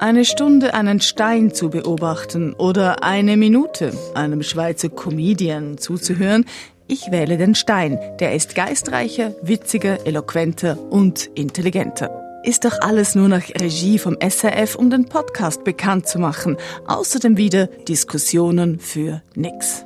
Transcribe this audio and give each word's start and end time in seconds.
Eine 0.00 0.24
Stunde 0.24 0.72
einen 0.72 1.02
Stein 1.02 1.52
zu 1.52 1.68
beobachten 1.68 2.54
oder 2.54 3.04
eine 3.04 3.36
Minute 3.36 3.92
einem 4.14 4.42
Schweizer 4.42 4.88
Comedian 4.88 5.76
zuzuhören, 5.76 6.46
ich 6.88 7.10
wähle 7.10 7.36
den 7.36 7.54
Stein. 7.54 7.98
Der 8.18 8.34
ist 8.34 8.54
geistreicher, 8.54 9.34
witziger, 9.42 10.06
eloquenter 10.06 10.78
und 10.90 11.26
intelligenter. 11.34 12.40
Ist 12.44 12.64
doch 12.64 12.80
alles 12.80 13.14
nur 13.14 13.28
nach 13.28 13.46
Regie 13.60 13.98
vom 13.98 14.16
SRF, 14.26 14.74
um 14.74 14.88
den 14.88 15.04
Podcast 15.04 15.64
bekannt 15.64 16.08
zu 16.08 16.18
machen. 16.18 16.56
Außerdem 16.86 17.36
wieder 17.36 17.66
Diskussionen 17.66 18.78
für 18.78 19.20
nix. 19.34 19.84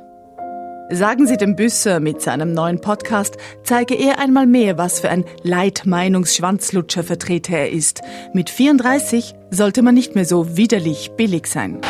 Sagen 0.91 1.25
Sie 1.25 1.35
dem 1.35 1.55
Büsser 1.55 1.99
mit 1.99 2.21
seinem 2.21 2.53
neuen 2.53 2.79
Podcast, 2.79 3.37
zeige 3.63 3.95
er 3.95 4.19
einmal 4.19 4.45
mehr, 4.45 4.77
was 4.77 4.99
für 4.99 5.09
ein 5.09 5.25
Leitmeinungsschwanzlutscher-Vertreter 5.41 7.57
er 7.57 7.71
ist. 7.71 8.03
Mit 8.33 8.51
34 8.51 9.33
sollte 9.49 9.81
man 9.81 9.95
nicht 9.95 10.13
mehr 10.13 10.25
so 10.25 10.57
widerlich 10.57 11.09
billig 11.17 11.47
sein. 11.47 11.81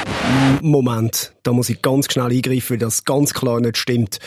Moment, 0.62 1.34
da 1.44 1.52
muss 1.52 1.68
ich 1.68 1.81
ganz 1.81 2.09
schnell 2.12 2.31
eingreifen, 2.31 2.70
weil 2.70 2.77
das 2.77 3.04
ganz 3.04 3.34
klar 3.34 3.59
nicht 3.59 3.76
stimmt. 3.77 4.20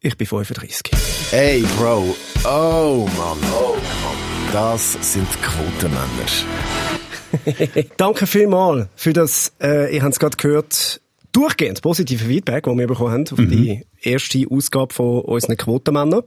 Ich 0.00 0.16
bin 0.16 0.26
35. 0.26 0.90
Hey, 1.30 1.62
Bro. 1.76 2.16
Oh, 2.44 3.06
Mann. 3.18 3.36
Oh, 3.52 3.74
Mann. 3.74 4.16
Das 4.50 4.96
sind 5.02 5.28
Quotenmänner. 5.42 6.08
Danke 7.98 8.26
vielmals 8.26 8.88
für 8.96 9.12
das, 9.12 9.52
äh, 9.60 9.94
ihr 9.94 10.02
habt 10.02 10.14
es 10.14 10.20
gerade 10.20 10.38
gehört, 10.38 11.02
durchgehend 11.34 11.82
positive 11.82 12.24
Feedback, 12.24 12.64
das 12.64 12.76
wir 12.76 12.86
bekommen 12.86 13.12
haben 13.12 13.24
auf 13.30 13.38
mhm. 13.38 13.50
die 13.50 13.82
erste 14.00 14.46
Ausgabe 14.50 14.94
von 14.94 15.20
unseren 15.22 15.56
Quotenmännern. 15.56 16.22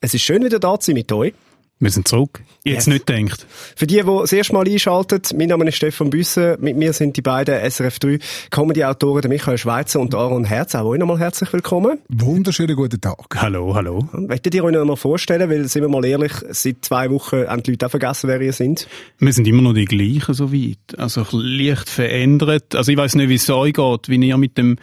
Es 0.00 0.14
ist 0.14 0.22
schön, 0.22 0.44
wieder 0.44 0.58
da 0.58 0.78
zu 0.78 0.86
sein 0.86 0.94
mit 0.94 1.10
euch. 1.12 1.32
Wir 1.80 1.90
sind 1.92 2.08
zurück. 2.08 2.42
Jetzt 2.64 2.74
yes. 2.74 2.86
nicht 2.88 3.08
denkt. 3.08 3.46
Für 3.76 3.86
die, 3.86 3.96
die 3.96 4.02
das 4.02 4.32
erste 4.32 4.52
Mal 4.52 4.68
einschalten, 4.68 5.20
mein 5.36 5.48
Name 5.48 5.68
ist 5.68 5.76
Stefan 5.76 6.10
Büsser. 6.10 6.58
Mit 6.58 6.76
mir 6.76 6.92
sind 6.92 7.16
die 7.16 7.22
beiden 7.22 7.54
SRF3 7.54 8.20
Comedy-Autoren, 8.50 9.28
Michael 9.28 9.58
Schweizer 9.58 10.00
und 10.00 10.12
Aaron 10.12 10.44
Herz. 10.44 10.74
Auch 10.74 10.86
euch 10.86 10.98
nochmal 10.98 11.20
herzlich 11.20 11.52
willkommen. 11.52 11.98
Wunderschönen 12.08 12.74
guten 12.74 13.00
Tag. 13.00 13.36
Hallo, 13.36 13.76
hallo. 13.76 14.08
Möchtet 14.12 14.56
ihr 14.56 14.64
euch 14.64 14.74
noch 14.74 14.84
mal 14.84 14.96
vorstellen? 14.96 15.48
Weil, 15.48 15.68
sind 15.68 15.82
wir 15.82 15.88
mal 15.88 16.04
ehrlich, 16.04 16.32
seit 16.50 16.84
zwei 16.84 17.08
Wochen 17.10 17.46
haben 17.46 17.62
die 17.62 17.70
Leute 17.70 17.86
auch 17.86 17.90
vergessen, 17.90 18.26
wer 18.26 18.40
ihr 18.40 18.52
sind. 18.52 18.88
Wir 19.20 19.32
sind 19.32 19.46
immer 19.46 19.62
noch 19.62 19.74
die 19.74 19.84
gleichen, 19.84 20.34
so 20.34 20.52
weit. 20.52 20.98
Also, 20.98 21.24
leicht 21.30 21.88
verändert. 21.88 22.74
Also, 22.74 22.90
ich 22.90 22.98
weiß 22.98 23.14
nicht, 23.14 23.28
wie 23.28 23.36
es 23.36 23.48
euch 23.48 23.74
geht, 23.74 24.08
wie 24.08 24.16
ihr 24.16 24.36
mit 24.36 24.58
dem 24.58 24.78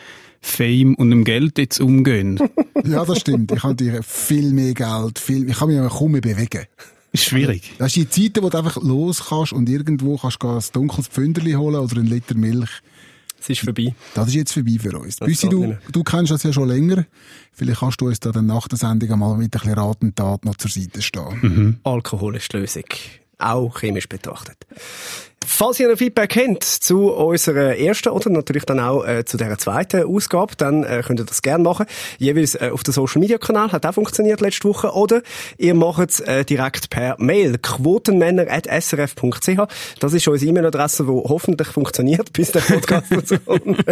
Fame 0.46 0.94
und 0.96 1.10
dem 1.10 1.24
Geld 1.24 1.58
jetzt 1.58 1.80
umgehen. 1.82 2.40
ja, 2.86 3.04
das 3.04 3.20
stimmt. 3.20 3.52
Ich 3.52 3.64
habe 3.64 3.76
dir 3.76 4.04
viel 4.04 4.54
mehr 4.54 4.74
Geld, 4.74 5.18
viel, 5.18 5.50
ich 5.50 5.58
kann 5.58 5.70
mich 5.70 5.92
kaum 5.92 6.12
mehr 6.12 6.22
bewegen. 6.22 6.66
Ist 7.12 7.26
schwierig. 7.26 7.74
Das 7.80 7.94
sind 7.94 8.16
die 8.16 8.24
Zeiten, 8.24 8.44
wo 8.44 8.50
du 8.50 8.58
einfach 8.58 8.78
los 8.82 9.26
kannst 9.30 9.54
und 9.54 9.68
irgendwo 9.68 10.18
kannst 10.18 10.44
du 10.44 10.50
ein 10.50 10.64
dunkles 10.72 11.08
Pfünderli 11.08 11.54
holen 11.54 11.78
oder 11.78 11.98
einen 11.98 12.08
Liter 12.08 12.36
Milch. 12.36 12.70
Es 13.40 13.50
ist 13.50 13.62
vorbei. 13.62 13.96
Das 14.14 14.28
ist 14.28 14.36
jetzt 14.36 14.54
vorbei 14.54 14.78
für 14.80 14.98
uns. 14.98 15.18
Büssi, 15.18 15.50
du, 15.50 15.78
du 15.92 16.04
kennst 16.04 16.32
das 16.32 16.44
ja 16.44 16.54
schon 16.54 16.68
länger. 16.68 17.06
Vielleicht 17.52 17.80
kannst 17.80 18.00
du 18.02 18.08
uns 18.08 18.20
da 18.20 18.32
dann 18.32 18.46
nach 18.46 18.68
der 18.68 18.78
Sendung 18.78 19.12
einmal 19.12 19.38
mit 19.38 19.46
ein 19.46 19.50
bisschen 19.50 19.74
Rat 19.74 20.02
und 20.02 20.16
Tat 20.16 20.46
noch 20.46 20.56
zur 20.56 20.70
Seite 20.70 21.02
stehen. 21.02 21.40
Mhm. 21.42 21.80
Alkohol 21.84 22.36
ist 22.36 22.54
die 22.54 22.58
Lösung. 22.58 22.86
Auch 23.38 23.80
chemisch 23.80 24.08
betrachtet. 24.08 24.58
Falls 25.46 25.80
ihr 25.80 25.90
ein 25.90 25.98
Feedback 25.98 26.36
habt 26.36 26.64
zu 26.64 27.12
unserer 27.12 27.78
ersten 27.78 28.10
oder 28.10 28.30
natürlich 28.30 28.66
dann 28.66 28.80
auch 28.80 29.06
äh, 29.06 29.26
zu 29.26 29.38
der 29.38 29.58
zweiten 29.58 30.04
Ausgabe, 30.04 30.54
dann 30.58 30.84
äh, 30.84 31.02
könnt 31.06 31.20
ihr 31.20 31.26
das 31.26 31.42
gerne 31.42 31.64
machen. 31.64 31.86
Jeweils 32.18 32.56
äh, 32.56 32.72
auf 32.74 32.84
dem 32.84 32.94
Social 32.94 33.22
Media 33.22 33.38
Kanal 33.38 33.72
hat 33.72 33.86
auch 33.86 33.94
funktioniert 33.94 34.42
letzte 34.42 34.68
Woche. 34.68 34.92
Oder 34.94 35.22
ihr 35.58 35.76
macht 35.76 36.10
es 36.10 36.20
äh, 36.20 36.44
direkt 36.46 36.90
per 36.90 37.16
Mail 37.20 37.60
quotenmänner@srf.ch. 37.60 39.60
Das 40.00 40.14
ist 40.14 40.28
unsere 40.28 40.50
E-Mail-Adresse, 40.50 41.04
die 41.04 41.12
hoffentlich 41.12 41.68
funktioniert, 41.68 42.34
bis 42.34 42.52
der 42.52 42.62
Podcast 42.62 43.06
dazu 43.12 43.38
kommt. 43.40 43.86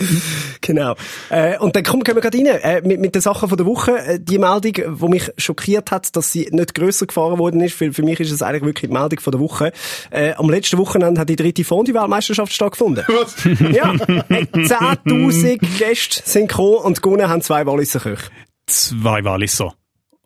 genau. 0.60 0.94
Äh, 1.30 1.56
und 1.58 1.74
dann 1.74 1.84
kommen 1.84 2.06
wir 2.06 2.14
gerade 2.14 2.36
rein 2.36 2.46
äh, 2.46 2.82
mit, 2.82 3.00
mit 3.00 3.14
den 3.14 3.22
Sachen 3.22 3.48
von 3.48 3.56
der 3.56 3.66
Woche. 3.66 3.98
Äh, 3.98 4.20
die 4.20 4.38
Meldung, 4.38 4.98
die 5.00 5.08
mich 5.08 5.32
schockiert 5.38 5.90
hat, 5.90 6.14
dass 6.16 6.32
sie 6.32 6.48
nicht 6.50 6.74
grösser 6.74 7.06
gefahren 7.06 7.38
worden 7.38 7.62
ist. 7.62 7.74
Für, 7.74 7.92
für 7.92 8.02
mich 8.02 8.20
ist 8.20 8.30
es 8.30 8.42
eigentlich 8.42 8.62
wirklich 8.62 8.90
die 8.90 8.94
Meldung 8.94 9.20
von 9.20 9.30
der 9.30 9.40
Woche. 9.40 9.72
Äh, 10.10 10.34
am 10.34 10.50
letzten 10.50 10.76
Woche 10.78 10.97
Wochenende 10.98 11.20
hat 11.20 11.28
die 11.28 11.36
dritte 11.36 11.62
Fondue-Weltmeisterschaft 11.64 12.52
stattgefunden. 12.52 13.04
Was? 13.06 13.36
Ja. 13.72 13.92
10.000 13.92 15.78
Gäste 15.78 16.20
sind 16.24 16.48
gekommen 16.48 16.78
und 16.78 17.00
gewonnen 17.02 17.28
haben 17.28 17.42
zwei 17.42 17.64
Walliser 17.66 18.00
Köche. 18.00 18.30
Zwei 18.66 19.22
Walliser. 19.24 19.74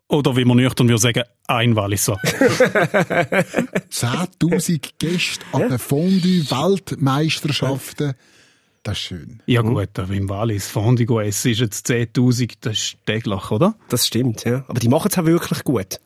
Oder 0.07 0.35
wie 0.35 0.45
man 0.45 0.57
nüchtern 0.57 0.89
würde 0.89 1.01
sagen, 1.01 1.23
ein 1.47 1.75
Walliser. 1.75 2.13
10.000 2.23 4.89
Gäste 4.99 5.43
an 5.51 5.69
den 5.69 5.79
Fondue-Weltmeisterschaften. 5.79 8.13
Das 8.83 8.97
ist 8.97 9.03
schön. 9.03 9.41
Ja 9.45 9.61
gut, 9.61 9.97
aber 9.97 10.13
im 10.13 10.27
Wallis 10.29 10.67
Fondue 10.67 11.23
essen 11.23 11.51
ist 11.51 11.59
jetzt 11.61 11.89
10.000, 11.89 12.55
das 12.61 12.73
ist 12.73 12.97
täglich, 13.05 13.51
oder? 13.51 13.75
Das 13.89 14.07
stimmt, 14.07 14.43
ja. 14.43 14.65
Aber 14.67 14.79
die 14.79 14.89
machen 14.89 15.09
es 15.11 15.17
auch 15.17 15.25
wirklich 15.25 15.63
gut. 15.63 15.99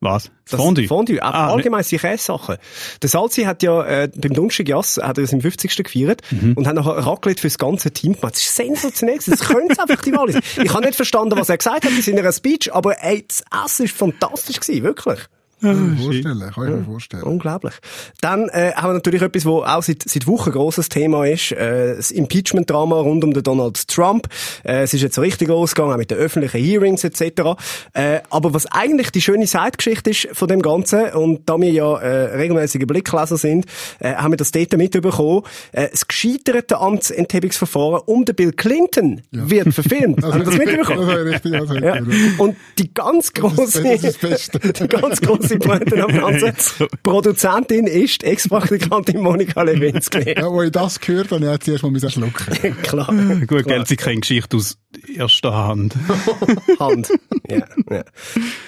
Was? 0.00 0.30
Das 0.48 0.60
Fondue? 0.60 0.86
Fondue. 0.86 1.22
Ah, 1.22 1.48
allgemein 1.48 1.84
ne. 1.90 1.98
Käsesachen. 1.98 2.56
Der 3.00 3.08
Salzi 3.08 3.44
hat 3.44 3.62
ja 3.62 3.82
äh, 3.84 4.10
beim 4.14 4.34
Donnerstag 4.34 4.68
Jass 4.68 5.00
hat 5.02 5.16
er 5.16 5.26
seinen 5.26 5.40
50. 5.40 5.84
gefeiert 5.84 6.20
mhm. 6.30 6.52
und 6.52 6.66
hat 6.66 6.74
noch 6.74 6.86
Raclette 6.86 7.40
für 7.40 7.48
das 7.48 7.58
ganze 7.58 7.90
Team 7.90 8.12
gemacht. 8.12 8.34
Das 8.34 8.42
ist 8.42 8.56
sensationell. 8.56 9.18
Das 9.26 9.40
können 9.40 9.70
einfach 9.70 10.02
die 10.02 10.12
Wallis. 10.12 10.36
Ich 10.62 10.72
habe 10.72 10.84
nicht 10.84 10.96
verstanden, 10.96 11.38
was 11.38 11.48
er 11.48 11.56
gesagt 11.56 11.84
hat 11.84 11.90
in 11.90 12.02
seiner 12.02 12.30
Speech, 12.30 12.72
aber 12.74 13.02
ey, 13.02 13.26
das 13.26 13.42
Essen 13.64 13.86
ist 13.86 13.96
fantastisch 13.96 14.60
gewesen, 14.60 14.82
wirklich. 14.82 15.20
Kann 15.60 15.70
ich 15.70 15.98
mir 15.98 16.04
vorstellen, 16.04 16.50
kann 16.52 16.64
ich 16.64 16.74
mir 16.76 16.84
vorstellen. 16.84 17.22
Unglaublich. 17.22 17.74
Dann 18.20 18.48
äh, 18.50 18.72
haben 18.74 18.90
wir 18.90 18.94
natürlich 18.94 19.22
etwas, 19.22 19.46
wo 19.46 19.62
auch 19.62 19.82
seit, 19.82 20.02
seit 20.02 20.26
Wochen 20.26 20.50
ein 20.50 20.52
grosses 20.52 20.90
Thema 20.90 21.26
ist, 21.26 21.52
äh, 21.52 21.96
das 21.96 22.10
Impeachment-Drama 22.10 23.00
rund 23.00 23.24
um 23.24 23.32
den 23.32 23.42
Donald 23.42 23.88
Trump. 23.88 24.28
Äh, 24.64 24.82
es 24.82 24.92
ist 24.92 25.00
jetzt 25.00 25.14
so 25.14 25.22
richtig 25.22 25.48
losgegangen, 25.48 25.94
auch 25.94 25.98
mit 25.98 26.10
den 26.10 26.18
öffentlichen 26.18 26.60
Hearings 26.60 27.04
etc. 27.04 27.56
Äh, 27.94 28.20
aber 28.28 28.52
was 28.52 28.66
eigentlich 28.66 29.10
die 29.12 29.22
schöne 29.22 29.46
Seitgeschichte 29.46 30.10
ist 30.10 30.28
von 30.32 30.48
dem 30.48 30.60
Ganzen, 30.60 31.10
und 31.14 31.48
da 31.48 31.58
wir 31.58 31.70
ja 31.70 31.96
äh, 32.00 32.36
regelmäßige 32.36 32.86
Blickleser 32.86 33.38
sind, 33.38 33.64
äh, 33.98 34.14
haben 34.14 34.32
wir 34.32 34.36
das 34.36 34.52
dort 34.52 34.76
mitbekommen, 34.76 35.42
äh, 35.72 35.88
das 35.90 36.06
gescheiterte 36.06 36.78
Amtsenthebungsverfahren 36.78 38.02
um 38.04 38.26
den 38.26 38.34
Bill 38.34 38.52
Clinton 38.52 39.22
ja. 39.30 39.48
wird 39.48 39.72
verfilmt. 39.72 40.16
also, 40.22 40.34
haben 40.34 40.40
wir 40.40 40.44
das 40.44 40.58
mitbekommen? 40.58 41.08
Das 41.08 41.24
richtig, 41.24 41.52
das 41.52 41.80
ja. 41.80 41.96
Und 42.38 42.56
die 42.78 42.92
ganz 42.92 43.32
große, 43.32 43.82
das 43.82 44.04
ist 44.04 44.04
das 44.04 44.16
Beste. 44.18 44.58
die 44.72 44.88
ganz 44.88 45.20
große 45.20 45.45
grosse 45.46 45.58
Pointe 45.58 46.02
am 46.02 46.12
Ganzen. 46.12 46.86
Produzentin 47.02 47.86
ist 47.86 48.22
die 48.22 48.26
Ex-Praktikantin 48.26 49.20
Monika 49.20 49.62
Lewinsky. 49.62 50.34
ja, 50.36 50.50
wo 50.50 50.62
ich 50.62 50.72
das 50.72 51.00
gehört 51.00 51.30
habe, 51.32 51.50
hat 51.50 51.64
sie 51.64 51.72
erst 51.72 51.84
mal 51.84 52.10
schlucken. 52.10 52.76
Klar. 52.82 53.12
Gut, 53.46 53.66
Geld, 53.66 53.88
sie 53.88 53.96
keine 53.96 54.20
Geschichte 54.20 54.56
aus 54.56 54.78
erster 55.14 55.54
Hand. 55.54 55.94
Hand. 56.80 57.10
Ja, 57.48 57.66
ja. 57.90 58.04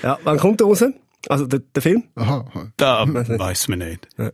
ja, 0.02 0.18
wann 0.24 0.38
kommt 0.38 0.60
der 0.60 0.66
raus? 0.66 0.84
Also 1.28 1.46
der, 1.46 1.60
der 1.74 1.82
Film? 1.82 2.04
Aha. 2.14 2.44
Da 2.76 3.04
weiß 3.08 3.68
man 3.68 3.80
nicht. 3.80 4.08
Ja. 4.16 4.30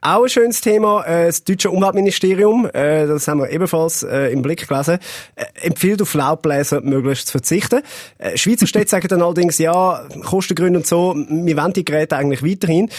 Auch 0.00 0.22
ein 0.22 0.28
schönes 0.28 0.60
Thema, 0.60 1.04
äh, 1.04 1.26
das 1.26 1.42
deutsche 1.42 1.70
Umweltministerium, 1.70 2.66
äh, 2.72 3.06
das 3.06 3.26
haben 3.26 3.40
wir 3.40 3.50
ebenfalls 3.50 4.04
äh, 4.04 4.28
im 4.28 4.42
Blick 4.42 4.68
gelesen, 4.68 4.98
äh, 5.34 5.44
empfiehlt 5.62 6.00
auf 6.00 6.14
Laubbläser 6.14 6.80
möglichst 6.82 7.26
zu 7.26 7.32
verzichten. 7.32 7.82
Äh, 8.18 8.36
Schweizer 8.36 8.66
Städte 8.68 8.88
sagen 8.90 9.08
dann 9.08 9.22
allerdings, 9.22 9.58
ja, 9.58 10.06
Kostengründe 10.24 10.78
und 10.78 10.86
so, 10.86 11.16
wir 11.16 11.56
wollen 11.56 11.72
die 11.72 11.84
Geräte 11.84 12.16
eigentlich 12.16 12.44
weiterhin. 12.44 12.90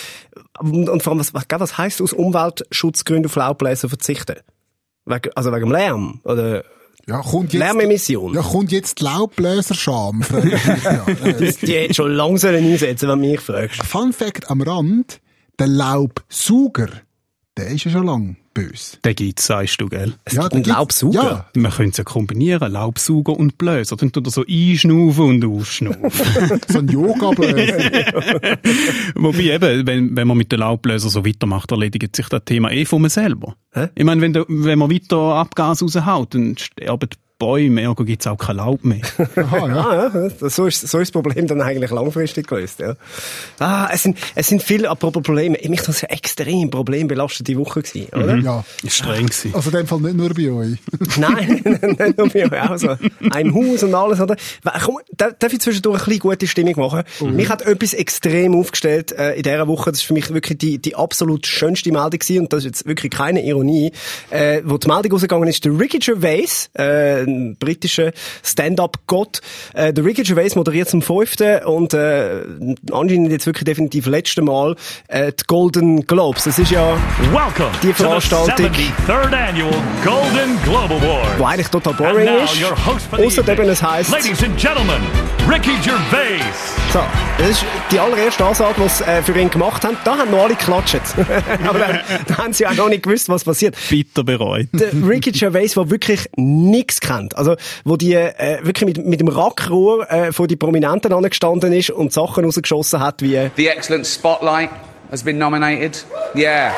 Und, 0.59 0.89
und 0.89 1.01
vor 1.01 1.13
allem, 1.13 1.19
was, 1.19 1.33
was, 1.33 1.45
was 1.49 1.77
heisst 1.77 2.01
aus 2.01 2.11
Umweltschutzgründen 2.11 3.27
auf 3.27 3.35
Laubbläser 3.35 3.87
verzichten? 3.87 4.35
Wegen, 5.05 5.31
also 5.35 5.53
wegen 5.53 5.61
dem 5.61 5.71
Lärm? 5.71 6.19
Oder 6.25 6.65
ja, 7.07 7.21
kommt 7.21 7.53
jetzt, 7.53 7.59
Lärmemission. 7.59 8.33
Ja, 8.33 8.41
kommt 8.41 8.71
jetzt 8.71 8.99
die 8.99 9.03
Laubbläserscham, 9.05 10.23
das 10.29 11.57
die 11.57 11.73
hätte 11.73 11.93
schon 11.93 12.11
langsam 12.11 12.55
einsetzen, 12.55 13.09
wenn 13.09 13.21
du 13.21 13.27
mich 13.29 13.39
fragst. 13.39 13.83
Fun 13.83 14.13
Fact 14.13 14.49
am 14.49 14.61
Rand, 14.61 15.21
der 15.57 15.67
Laubsauger, 15.67 16.89
der 17.57 17.67
ist 17.67 17.83
ja 17.83 17.91
schon 17.91 18.05
lang 18.05 18.37
böse. 18.53 18.97
Den 19.03 19.15
gibt's, 19.15 19.47
sagst 19.47 19.81
du, 19.81 19.87
gell? 19.87 20.13
Es 20.25 20.33
ja, 20.33 20.43
gibt 20.43 20.53
einen 20.53 20.63
Laubsauger? 20.63 21.49
Ja. 21.53 21.61
Man 21.61 21.71
könnte 21.71 21.91
es 21.91 21.97
ja 21.97 22.03
kombinieren, 22.03 22.71
Laubsauger 22.71 23.37
und 23.37 23.57
Bläser. 23.57 23.95
Dann 23.95 24.11
tut 24.11 24.27
er 24.27 24.31
so 24.31 24.43
einschnaufen 24.47 25.25
und 25.25 25.45
ausschnaufen. 25.45 26.59
so 26.67 26.79
ein 26.79 26.87
Yoga-Bläser. 26.87 27.77
Wobei 29.15 29.53
eben, 29.53 29.87
wenn, 29.87 30.15
wenn 30.15 30.27
man 30.27 30.37
mit 30.37 30.51
den 30.51 30.59
Laubbläsern 30.59 31.09
so 31.09 31.25
weitermacht, 31.25 31.71
erledigt 31.71 32.15
sich 32.15 32.29
das 32.29 32.43
Thema 32.45 32.71
eh 32.71 32.85
von 32.85 33.01
mir 33.01 33.09
selber. 33.09 33.55
Hä? 33.73 33.89
Ich 33.95 34.03
meine, 34.03 34.21
wenn, 34.21 34.33
wenn 34.47 34.79
man 34.79 34.91
weiter 34.91 35.17
Abgas 35.17 35.81
raushaut, 35.81 36.33
dann 36.33 36.57
sterben 36.57 37.09
Bäume, 37.39 37.81
ergo 37.81 38.03
gibt's 38.03 38.25
auch 38.25 38.37
kein 38.37 38.57
Laub 38.57 38.83
mehr. 38.83 39.01
Aha, 39.35 39.67
ja. 39.67 39.75
Ah, 39.75 40.11
ja, 40.13 40.49
so 40.49 40.65
ist, 40.65 40.87
so 40.87 40.99
ist 40.99 41.09
das 41.09 41.11
Problem 41.11 41.45
dann 41.47 41.61
eigentlich 41.61 41.91
langfristig 41.91 42.47
gelöst, 42.47 42.79
ja. 42.79 42.95
Ah, 43.59 43.89
es 43.93 44.03
sind, 44.03 44.17
es 44.33 44.47
sind 44.47 44.63
viele, 44.63 44.89
apropos 44.89 45.21
Probleme, 45.21 45.57
mich 45.67 45.81
das 45.81 46.03
eine 46.03 46.11
extrem 46.11 46.69
problembelastete 46.69 47.55
Woche 47.57 47.83
gewesen, 47.83 48.07
oder? 48.13 48.37
ja. 48.37 48.63
Ist 48.83 48.95
streng 48.95 49.27
gewesen. 49.27 49.53
Also 49.53 49.69
in 49.69 49.75
dem 49.77 49.87
Fall 49.87 49.99
nicht 49.99 50.15
nur 50.15 50.33
bei 50.33 50.51
euch. 50.51 50.77
Nein, 51.17 51.61
nicht 51.99 52.17
nur 52.17 52.29
bei 52.29 52.45
euch 52.45 52.69
auch 52.69 52.77
so. 52.77 52.95
Ein 53.31 53.53
Haus 53.53 53.83
und 53.83 53.93
alles, 53.93 54.19
oder? 54.19 54.35
Komm, 54.83 54.97
darf 55.15 55.53
ich 55.53 55.59
zwischendurch 55.59 56.01
ein 56.01 56.05
bisschen 56.05 56.19
gute 56.19 56.47
Stimmung 56.47 56.75
machen? 56.77 57.03
Mich 57.33 57.49
hat 57.49 57.61
etwas 57.61 57.93
extrem 57.93 58.55
aufgestellt 58.55 59.11
äh, 59.11 59.33
in 59.35 59.43
dieser 59.43 59.67
Woche. 59.67 59.91
Das 59.91 59.99
ist 59.99 60.05
für 60.05 60.13
mich 60.13 60.33
wirklich 60.33 60.57
die, 60.57 60.79
die 60.79 60.95
absolut 60.95 61.45
schönste 61.45 61.91
Meldung 61.91 62.19
gewesen. 62.19 62.41
Und 62.41 62.53
das 62.53 62.59
ist 62.59 62.65
jetzt 62.65 62.85
wirklich 62.87 63.11
keine 63.11 63.45
Ironie. 63.45 63.91
Äh, 64.29 64.61
wo 64.65 64.77
die 64.77 64.87
Meldung 64.87 65.11
rausgegangen 65.11 65.47
ist, 65.47 65.65
der 65.65 65.77
Ricky 65.77 65.99
Gervais, 65.99 66.69
äh, 66.73 67.26
ein 67.27 67.55
britischer 67.57 68.11
Stand-up-Gott, 68.43 69.41
äh, 69.73 69.93
der 69.93 70.03
Ricky 70.03 70.23
Gervais 70.23 70.55
moderiert 70.55 70.89
zum 70.89 71.01
fünften 71.01 71.63
und 71.65 71.93
äh, 71.93 72.41
anscheinend 72.91 73.31
jetzt 73.31 73.45
wirklich 73.45 73.65
definitiv 73.65 74.05
letzte 74.07 74.41
Mal 74.41 74.75
äh, 75.07 75.31
die 75.31 75.43
Golden 75.47 76.05
Globes. 76.07 76.45
Das 76.45 76.57
ist 76.59 76.71
ja 76.71 76.97
Welcome 77.31 77.71
Die 77.83 77.93
Veranstaltung. 77.93 78.67
73rd 78.67 79.49
Annual 79.49 79.73
Golden 80.03 80.61
Globe 80.63 80.95
Award. 80.95 81.39
wo 81.39 81.45
eigentlich 81.45 81.67
total 81.67 81.93
boring 81.93 82.27
ist. 82.43 82.63
Außer 83.11 83.47
eben 83.47 83.69
es 83.69 83.83
heisst... 83.83 84.11
Ladies 84.11 84.43
and 84.43 84.57
gentlemen, 84.57 85.01
Ricky 85.49 85.71
Gervais. 85.83 86.41
So, 86.93 86.99
das 87.37 87.49
ist 87.49 87.65
die 87.91 87.99
allererste 87.99 88.45
Ansage, 88.45 88.75
die 88.81 88.89
sie 88.89 89.03
äh, 89.03 89.21
für 89.21 89.37
ihn 89.37 89.49
gemacht 89.49 89.83
haben. 89.83 89.97
Da 90.05 90.17
haben 90.17 90.31
noch 90.31 90.43
alle 90.43 90.55
geklatscht. 90.55 91.01
Aber 91.67 91.79
dann, 91.79 91.99
dann 92.27 92.37
haben 92.37 92.53
sie 92.53 92.65
auch 92.65 92.75
noch 92.75 92.89
nicht 92.89 93.03
gewusst, 93.03 93.27
was 93.29 93.43
passiert. 93.43 93.75
Bitter 93.89 94.23
bereut. 94.23 94.67
Der 94.73 94.93
Ricky 94.93 95.31
Gervais, 95.31 95.73
der 95.73 95.89
wirklich 95.89 96.29
nichts 96.37 97.01
kennt. 97.01 97.16
Also, 97.35 97.55
wo 97.83 97.97
die 97.97 98.13
äh, 98.13 98.59
wirklich 98.61 98.85
mit, 98.85 99.05
mit 99.05 99.19
dem 99.19 99.27
Rackrohr 99.27 100.09
äh, 100.11 100.31
vor 100.31 100.47
die 100.47 100.55
Prominenten 100.55 101.13
angestanden 101.13 101.73
ist 101.73 101.89
und 101.89 102.13
Sachen 102.13 102.45
rausgeschossen 102.45 102.99
hat, 102.99 103.21
wie... 103.21 103.35
äh, 103.35 103.49
The 103.55 103.67
Excellent 103.67 104.05
Spotlight 104.05 104.69
has 105.11 105.23
been 105.23 105.37
nominated. 105.37 106.03
Yeah. 106.35 106.73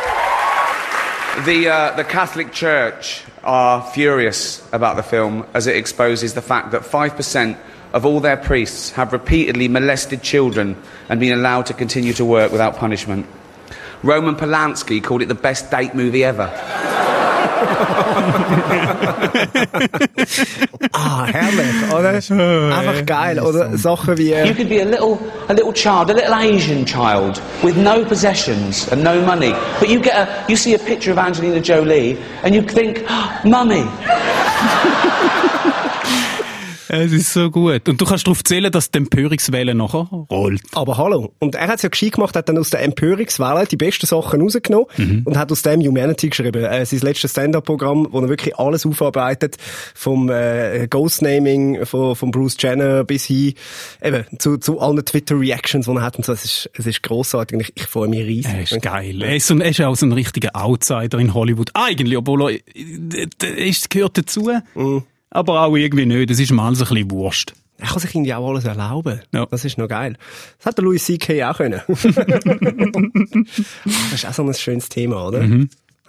The, 1.45 1.69
uh, 1.69 1.95
the 1.95 2.03
Catholic 2.03 2.51
Church 2.51 3.23
are 3.43 3.81
furious 3.93 4.61
about 4.71 4.95
the 4.95 5.03
film 5.03 5.45
as 5.53 5.67
it 5.67 5.75
exposes 5.75 6.33
the 6.33 6.41
fact 6.41 6.71
that 6.71 6.83
5% 6.83 7.55
of 7.93 8.05
all 8.05 8.19
their 8.19 8.37
priests 8.37 8.91
have 8.91 9.13
repeatedly 9.13 9.67
molested 9.67 10.21
children 10.21 10.75
and 11.07 11.19
been 11.19 11.33
allowed 11.33 11.65
to 11.67 11.73
continue 11.73 12.13
to 12.13 12.25
work 12.25 12.51
without 12.51 12.75
punishment. 12.75 13.25
Roman 14.03 14.35
Polanski 14.35 15.03
called 15.03 15.21
it 15.21 15.27
the 15.27 15.35
best 15.35 15.71
date 15.71 15.93
movie 15.93 16.23
ever. 16.23 16.49
Ah, 20.93 21.25
herrlich, 21.25 21.93
oder? 21.93 22.09
Einfach 22.77 23.05
geil. 23.05 23.39
Oder 23.39 23.77
Sachen 23.77 24.17
wie... 24.17 24.29
You 24.29 24.35
Äh, 24.35 24.53
could 24.53 24.69
be 24.69 24.81
a 24.81 24.85
little, 24.85 25.17
a 25.47 25.53
little 25.53 25.73
child, 25.73 26.09
a 26.09 26.13
little 26.13 26.33
Asian 26.33 26.85
child 26.85 27.41
with 27.63 27.75
no 27.77 28.03
possessions 28.05 28.87
and 28.91 29.03
no 29.03 29.21
money, 29.21 29.53
but 29.79 29.89
you 29.89 29.99
get 29.99 30.15
a, 30.15 30.27
you 30.47 30.55
see 30.55 30.73
a 30.75 30.79
picture 30.79 31.11
of 31.11 31.17
Angelina 31.17 31.59
Jolie 31.61 32.17
and 32.43 32.53
you 32.55 32.61
think, 32.61 33.03
oh, 33.09 33.39
mummy. 33.45 33.85
Es 36.89 37.11
ist 37.11 37.33
so 37.33 37.49
gut. 37.51 37.87
Und 37.87 38.01
du 38.01 38.05
kannst 38.05 38.25
darauf 38.27 38.43
zählen, 38.43 38.71
dass 38.71 38.91
die 38.91 38.97
Empörungswelle 38.97 39.75
nachher 39.75 40.07
rollt. 40.31 40.61
aber 40.73 40.97
hallo. 40.97 41.33
Und 41.39 41.55
er 41.55 41.67
hat 41.67 41.77
es 41.77 41.81
ja 41.83 41.89
gescheit 41.89 42.13
gemacht, 42.13 42.35
hat 42.35 42.49
dann 42.49 42.57
aus 42.57 42.69
der 42.71 42.81
Empörungswelle 42.83 43.65
die 43.67 43.77
besten 43.77 44.05
Sachen 44.07 44.41
rausgenommen 44.41 44.87
und 45.25 45.37
hat 45.37 45.51
aus 45.51 45.61
dem 45.61 45.81
Humanity 45.81 46.29
geschrieben. 46.29 46.63
Äh, 46.63 46.85
sein 46.85 46.99
letztes 47.01 47.31
Stand-Up-Programm, 47.31 48.07
wo 48.11 48.19
er 48.21 48.29
wirklich 48.29 48.57
alles 48.57 48.85
aufarbeitet, 48.85 49.57
vom 49.95 50.29
äh, 50.29 50.87
Ghostnaming 50.89 51.85
von, 51.85 52.15
von 52.15 52.31
Bruce 52.31 52.57
Jenner 52.59 53.03
bis 53.03 53.25
hin 53.25 53.53
eben, 54.03 54.25
zu, 54.39 54.57
zu 54.57 54.79
allen 54.79 55.03
Twitter-Reactions, 55.05 55.85
die 55.85 55.91
er 55.91 56.01
hat. 56.01 56.17
Und 56.17 56.25
so. 56.25 56.33
Es 56.33 56.43
ist, 56.45 56.69
es 56.73 56.85
ist 56.87 57.03
grossartig 57.03 57.59
ich, 57.61 57.71
ich 57.75 57.83
freue 57.87 58.07
mich 58.07 58.21
riesig. 58.25 58.51
Er 58.53 58.61
ist 58.63 58.81
geil. 58.81 59.21
Er 59.21 59.35
ist, 59.35 59.51
ein- 59.51 59.61
er 59.61 59.69
ist 59.69 59.81
auch 59.81 59.95
so 59.95 60.05
ein 60.05 60.11
richtiger 60.13 60.55
Outsider 60.55 61.19
in 61.19 61.33
Hollywood. 61.33 61.69
Eigentlich, 61.73 62.17
obwohl 62.17 62.41
er, 62.43 62.49
äh, 62.75 63.27
er 63.43 63.57
ist, 63.57 63.89
gehört 63.89 64.17
dazu. 64.17 64.49
Aber 65.31 65.61
auch 65.61 65.75
irgendwie 65.75 66.05
nicht. 66.05 66.29
Das 66.29 66.39
ist 66.39 66.51
mal 66.51 66.73
so 66.75 66.85
ein 66.85 66.89
bisschen 66.89 67.11
Wurst. 67.11 67.53
Er 67.77 67.87
kann 67.87 67.99
sich 67.99 68.13
irgendwie 68.13 68.33
auch 68.33 68.49
alles 68.49 68.65
erlauben. 68.65 69.21
Ja. 69.31 69.45
Das 69.45 69.63
ist 69.63 69.77
noch 69.77 69.87
geil. 69.87 70.17
Das 70.57 70.65
hat 70.67 70.77
der 70.77 70.83
Louis 70.83 71.05
C.K. 71.05 71.45
auch 71.45 71.57
können. 71.57 71.81
das 71.87 72.03
ist 74.13 74.25
auch 74.25 74.33
so 74.33 74.43
ein 74.43 74.53
schönes 74.53 74.89
Thema, 74.89 75.25
oder? 75.27 75.47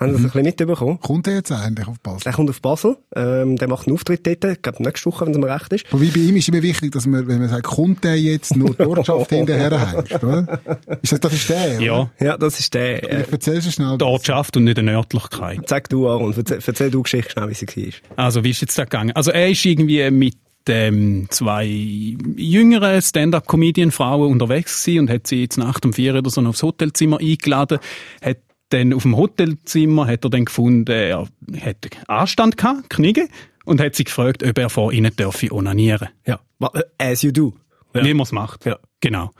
Haben 0.00 0.16
Sie 0.16 0.22
das 0.22 0.34
ein 0.34 0.42
bisschen 0.42 0.42
mitbekommen? 0.66 0.98
Kommt 1.00 1.26
er 1.26 1.34
jetzt 1.34 1.52
eigentlich 1.52 1.86
auf 1.86 2.00
Basel? 2.00 2.24
Der 2.24 2.32
kommt 2.32 2.50
auf 2.50 2.60
Basel, 2.62 2.96
ähm, 3.14 3.56
der 3.56 3.68
macht 3.68 3.86
einen 3.86 3.94
Auftritt 3.94 4.26
dort, 4.26 4.44
ich 4.44 4.62
glaube 4.62 4.82
nächste 4.82 5.06
Woche, 5.10 5.26
wenn 5.26 5.32
es 5.32 5.38
mir 5.38 5.54
recht 5.54 5.72
ist. 5.72 5.92
Wobei 5.92 6.06
bei 6.06 6.20
ihm 6.20 6.36
ist 6.36 6.48
immer 6.48 6.62
wichtig, 6.62 6.92
dass 6.92 7.06
man, 7.06 7.28
wenn 7.28 7.38
man 7.38 7.48
sagt, 7.48 7.64
kommt 7.64 8.02
der 8.02 8.18
jetzt 8.20 8.56
nur 8.56 8.74
die 8.74 8.82
Ortschaft 8.82 9.30
hinterher 9.30 9.92
heimst, 9.92 10.14
oder? 10.24 10.58
Ist 11.02 11.12
das, 11.12 11.20
das 11.20 11.32
ist 11.34 11.48
der, 11.50 11.76
oder? 11.76 11.80
Ja. 11.80 12.10
Ja, 12.20 12.36
das 12.38 12.58
ist 12.58 12.72
der. 12.74 13.02
Äh, 13.12 13.22
Ich 13.22 13.32
erzähl's 13.32 13.64
dir 13.64 13.72
schnell. 13.72 13.98
Die 13.98 14.04
Ortschaft 14.04 14.56
und 14.56 14.64
nicht 14.64 14.78
eine 14.78 14.92
Örtlichkeit. 14.94 15.68
sag 15.68 15.88
du, 15.90 16.08
Aaron, 16.08 16.32
erzähl, 16.36 16.60
erzähl 16.66 16.90
du 16.90 17.02
Geschichte 17.02 17.30
schnell, 17.32 17.48
wie 17.50 17.54
sie 17.54 17.66
war. 17.66 18.24
Also, 18.24 18.42
wie 18.42 18.50
ist 18.50 18.60
jetzt 18.62 18.78
da 18.78 18.84
gegangen? 18.84 19.12
Also, 19.12 19.30
er 19.30 19.50
ist 19.50 19.64
irgendwie 19.64 20.10
mit 20.10 20.34
ähm, 20.68 21.26
zwei 21.30 21.66
jüngeren 21.66 23.00
Stand-up-Comedian-Frauen 23.02 24.30
unterwegs 24.30 24.84
gewesen 24.84 25.00
und 25.00 25.10
hat 25.10 25.26
sie 25.26 25.42
jetzt 25.42 25.56
Nacht 25.58 25.84
um 25.84 25.92
vier 25.92 26.14
oder 26.14 26.30
so 26.30 26.40
noch 26.40 26.50
aufs 26.50 26.62
Hotelzimmer 26.62 27.18
eingeladen. 27.20 27.78
Hat 28.22 28.38
dann 28.70 28.92
auf 28.92 29.02
dem 29.02 29.16
Hotelzimmer 29.16 30.06
hat 30.06 30.24
er 30.24 30.30
dann 30.30 30.46
gefunden, 30.46 30.90
er 30.90 31.28
hat 31.60 31.88
Anstand 32.08 32.56
gehabt, 32.56 32.90
Kniege, 32.90 33.28
und 33.64 33.80
hat 33.80 33.94
sie 33.94 34.04
gefragt, 34.04 34.42
ob 34.42 34.58
er 34.58 34.70
vor 34.70 34.92
ihnen 34.92 35.14
dürfe 35.14 35.52
onanieren. 35.52 36.08
Ja. 36.26 36.40
Äh, 36.60 36.82
As 36.98 37.22
you 37.22 37.32
do. 37.32 37.54
Ja. 37.94 38.04
Wie 38.04 38.14
man 38.14 38.22
es 38.22 38.32
macht. 38.32 38.64
Ja. 38.64 38.78
Genau. 39.00 39.30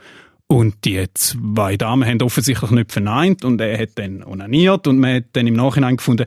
Und 0.47 0.83
die 0.83 1.05
zwei 1.13 1.77
Damen 1.77 2.05
haben 2.05 2.21
offensichtlich 2.21 2.71
nicht 2.71 2.91
verneint 2.91 3.45
und 3.45 3.61
er 3.61 3.79
hat 3.79 3.91
dann 3.95 4.21
onaniert 4.21 4.85
und 4.85 4.99
man 4.99 5.15
hat 5.15 5.23
dann 5.33 5.47
im 5.47 5.53
Nachhinein 5.53 5.95
gefunden, 5.95 6.25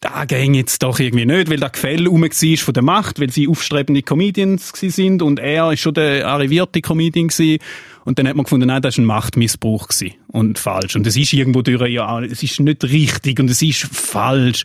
da 0.00 0.24
ging 0.26 0.54
jetzt 0.54 0.82
doch 0.82 1.00
irgendwie 1.00 1.26
nicht, 1.26 1.50
weil 1.50 1.58
da 1.58 1.68
Gefälle 1.68 2.08
rum 2.08 2.22
war 2.22 2.56
von 2.58 2.74
der 2.74 2.82
Macht, 2.82 3.20
weil 3.20 3.30
sie 3.30 3.48
aufstrebende 3.48 4.02
Comedians 4.02 4.72
sind 4.74 5.22
und 5.22 5.40
er 5.40 5.72
ist 5.72 5.80
schon 5.80 5.94
der 5.94 6.26
arrivierte 6.26 6.80
Comedian 6.80 7.28
gsi. 7.28 7.58
Und 8.04 8.18
dann 8.18 8.28
hat 8.28 8.36
man 8.36 8.44
gefunden, 8.44 8.68
nein, 8.68 8.80
das 8.80 8.94
ist 8.94 8.98
ein 8.98 9.04
Machtmissbrauch 9.04 9.88
gsi 9.88 10.14
und 10.28 10.58
falsch. 10.58 10.94
Und 10.94 11.06
es 11.06 11.16
ist 11.16 11.32
irgendwo 11.32 11.62
durch, 11.62 11.90
ja, 11.90 12.22
es 12.22 12.42
ist 12.42 12.60
nicht 12.60 12.84
richtig 12.84 13.40
und 13.40 13.50
es 13.50 13.60
ist 13.60 13.82
falsch, 13.82 14.62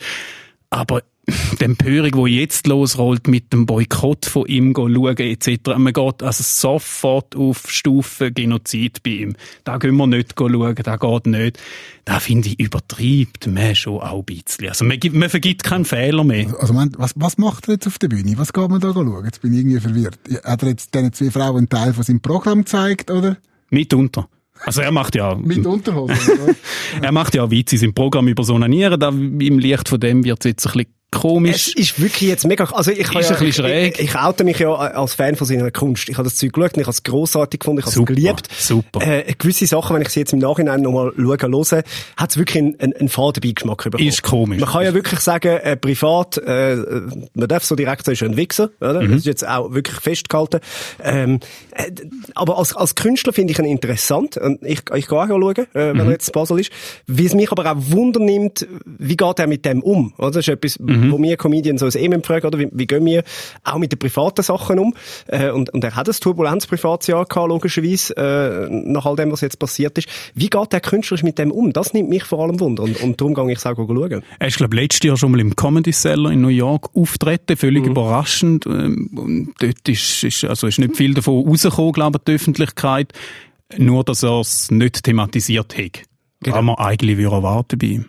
aber 0.69 1.01
die 1.59 1.63
Empörung, 1.63 2.25
die 2.25 2.39
jetzt 2.39 2.67
losrollt 2.67 3.27
mit 3.27 3.53
dem 3.53 3.65
Boykott 3.65 4.25
von 4.25 4.45
ihm 4.45 4.73
schauen 4.75 5.17
etc., 5.17 5.77
man 5.77 5.93
geht 5.93 6.21
also 6.21 6.43
sofort 6.43 7.35
auf 7.35 7.63
Stufe 7.69 8.31
Genozid 8.31 9.01
bei 9.03 9.11
ihm. 9.11 9.35
Da 9.63 9.77
gehen 9.77 9.95
wir 9.95 10.07
nicht 10.07 10.35
schauen, 10.37 10.75
da 10.75 10.97
geht 10.97 11.27
nicht. 11.27 11.59
Da 12.03 12.19
finde 12.19 12.49
ich 12.49 12.59
übertreibt 12.59 13.47
man 13.47 13.73
schon 13.73 14.01
auch 14.01 14.19
ein 14.19 14.25
bisschen. 14.25 14.67
Also 14.67 14.83
man, 14.83 14.99
man 15.13 15.29
vergibt 15.29 15.63
keinen 15.63 15.85
Fehler 15.85 16.25
mehr. 16.25 16.53
Also, 16.59 16.73
Moment, 16.73 16.99
was, 16.99 17.13
was 17.15 17.37
macht 17.37 17.69
er 17.69 17.75
jetzt 17.75 17.87
auf 17.87 17.97
der 17.99 18.09
Bühne? 18.09 18.37
Was 18.37 18.51
geht 18.51 18.69
man 18.69 18.81
da 18.81 18.91
schauen? 18.91 19.23
Jetzt 19.23 19.41
bin 19.41 19.53
ich 19.53 19.59
irgendwie 19.59 19.79
verwirrt. 19.79 20.19
Hat 20.43 20.61
er 20.63 20.69
jetzt 20.69 20.93
diesen 20.93 21.13
zwei 21.13 21.31
Frauen 21.31 21.57
einen 21.57 21.69
Teil 21.69 21.93
von 21.93 22.03
seinem 22.03 22.21
Programm 22.21 22.59
gezeigt, 22.59 23.09
oder? 23.09 23.37
Mitunter. 23.69 24.27
Also 24.65 24.81
er 24.81 24.91
macht 24.91 25.15
ja, 25.15 25.35
Mit 25.41 25.65
Unterhosen, 25.65 26.55
er 27.01 27.11
macht 27.11 27.35
ja 27.35 27.49
Witze 27.49 27.75
in 27.75 27.81
seinem 27.81 27.93
Programm 27.93 28.27
über 28.27 28.43
Sonanieren, 28.43 28.99
da 28.99 29.09
im 29.09 29.59
Licht 29.59 29.89
von 29.89 29.99
dem 29.99 30.23
wird 30.23 30.45
es 30.45 30.49
jetzt 30.49 30.67
ein 30.67 30.73
bisschen 30.73 30.93
Es 31.13 31.21
komisch. 31.21 31.75
ist 31.75 32.01
wirklich 32.01 32.29
jetzt 32.29 32.45
mega, 32.45 32.65
also 32.65 32.91
ich, 32.91 32.99
Ist 32.99 33.13
ja, 33.13 33.19
ein 33.21 33.27
bisschen 33.45 33.51
schräg. 33.65 33.99
ich, 33.99 34.05
ich 34.09 34.15
oute 34.15 34.43
mich 34.43 34.59
ja 34.59 34.73
als 34.73 35.13
Fan 35.13 35.35
von 35.35 35.47
seiner 35.47 35.71
Kunst. 35.71 36.09
Ich 36.09 36.17
habe 36.17 36.23
das 36.27 36.35
Zeug 36.35 36.53
geschaut 36.53 36.73
und 36.73 36.81
ich 36.81 36.85
habe 36.87 36.91
es 36.93 37.03
grossartig 37.03 37.59
gefunden, 37.61 37.79
ich 37.79 37.85
habe 37.85 37.99
es 37.99 38.05
geliebt. 38.05 38.47
super. 38.57 39.01
Äh, 39.01 39.33
gewisse 39.37 39.65
Sachen, 39.65 39.95
wenn 39.95 40.01
ich 40.01 40.09
sie 40.09 40.19
jetzt 40.21 40.33
im 40.33 40.39
Nachhinein 40.39 40.81
nochmal 40.81 41.11
schaue, 41.15 41.37
höre, 41.41 41.83
hat 42.17 42.29
es 42.29 42.37
wirklich 42.37 42.57
einen, 42.63 42.79
einen, 42.79 42.93
einen 42.93 43.09
Fadenbeigeschmack 43.09 43.83
bekommen. 43.83 44.07
Ist 44.07 44.23
komisch. 44.23 44.59
Man 44.59 44.69
kann 44.69 44.83
ja 44.83 44.93
wirklich 44.93 45.19
sagen, 45.19 45.57
äh, 45.57 45.75
privat, 45.77 46.37
äh, 46.37 46.75
man 47.33 47.47
darf 47.47 47.63
so 47.63 47.75
direkt 47.75 48.05
sagen, 48.05 48.13
ist 48.13 48.23
ein 48.23 48.37
Wichser, 48.37 48.69
oder? 48.81 49.01
Mhm. 49.01 49.09
Das 49.11 49.19
ist 49.19 49.25
jetzt 49.25 49.47
auch 49.47 49.73
wirklich 49.73 49.99
festgehalten. 49.99 50.59
Ähm, 51.03 51.39
äh, 51.71 51.91
aber 52.35 52.57
als, 52.57 52.75
als 52.75 52.95
Künstler 52.95 53.33
finde 53.33 53.53
ich 53.53 53.59
ihn 53.59 53.65
interessant. 53.65 54.37
Und 54.37 54.63
ich, 54.63 54.81
ich 54.95 55.07
gehe 55.07 55.17
auch 55.19 55.27
schauen, 55.27 55.55
äh, 55.57 55.65
wenn 55.73 55.93
Mhm. 55.93 55.99
er 56.01 56.11
jetzt 56.11 56.27
in 56.29 56.33
Basel 56.33 56.59
ist. 56.59 56.71
Wie 57.07 57.25
es 57.25 57.33
mich 57.33 57.51
aber 57.51 57.71
auch 57.71 57.75
Wunder 57.77 58.19
nimmt, 58.19 58.65
wie 58.85 59.15
geht 59.17 59.39
er 59.39 59.47
mit 59.47 59.65
dem 59.65 59.81
um? 59.81 60.13
Oder? 60.17 60.31
Das 60.31 60.47
ist 60.47 60.49
etwas, 60.49 60.79
Mhm. 60.79 61.02
Wo 61.11 61.21
wir 61.21 61.37
Comedians 61.37 61.81
uns 61.83 61.95
eh 61.95 62.09
fragen, 62.23 62.47
oder? 62.47 62.59
Wie, 62.59 62.69
wie 62.71 62.87
gehen 62.87 63.05
wir 63.05 63.23
auch 63.63 63.77
mit 63.77 63.91
den 63.91 63.99
privaten 63.99 64.41
Sachen 64.43 64.79
um? 64.79 64.93
Äh, 65.27 65.51
und, 65.51 65.69
und 65.73 65.83
er 65.83 65.95
hat 65.95 66.07
ein 66.07 66.15
turbulentes 66.15 66.67
Privatsjahr 66.67 67.25
gehabt, 67.25 67.47
logischerweise, 67.49 68.15
äh, 68.17 68.67
nach 68.69 69.05
all 69.05 69.15
dem, 69.15 69.31
was 69.31 69.41
jetzt 69.41 69.59
passiert 69.59 69.97
ist. 69.97 70.07
Wie 70.35 70.49
geht 70.49 70.71
der 70.73 70.79
künstlerisch 70.81 71.23
mit 71.23 71.37
dem 71.39 71.51
um? 71.51 71.73
Das 71.73 71.93
nimmt 71.93 72.09
mich 72.09 72.23
vor 72.23 72.43
allem 72.43 72.59
Wunder. 72.59 72.83
Und, 72.83 73.01
und 73.01 73.19
darum 73.19 73.33
gehe 73.33 73.51
ich 73.51 73.57
es 73.57 73.65
auch 73.65 73.75
schauen. 73.75 74.23
Er 74.39 74.47
ist, 74.47 74.57
glaube 74.57 74.75
letztes 74.75 75.07
Jahr 75.07 75.17
schon 75.17 75.31
mal 75.31 75.39
im 75.39 75.55
Comedy 75.55 75.91
Cellar 75.91 76.31
in 76.31 76.41
New 76.41 76.47
York 76.49 76.89
auftreten, 76.95 77.57
völlig 77.57 77.83
Mhm. 77.85 77.91
überraschend. 77.91 78.65
ähm, 78.65 79.09
Und 79.15 79.53
dort 79.59 79.87
ist, 79.89 80.23
ist, 80.23 80.43
also 80.45 80.67
ist 80.67 80.79
nicht 80.79 80.95
viel 80.97 81.13
davon 81.13 81.47
rausgekommen, 81.47 81.93
glaube 81.93 82.17
ich, 82.19 82.23
die 82.25 82.31
Öffentlichkeit. 82.33 83.13
Nur, 83.77 84.03
dass 84.03 84.23
er 84.23 84.39
es 84.39 84.69
nicht 84.71 85.03
thematisiert 85.03 85.77
hat. 85.77 86.01
Genau. 86.41 86.55
Kann 86.57 86.65
man 86.65 86.75
eigentlich 86.75 87.17
erwarten 87.19 87.77
bei 87.79 87.87
ihm. 87.87 88.05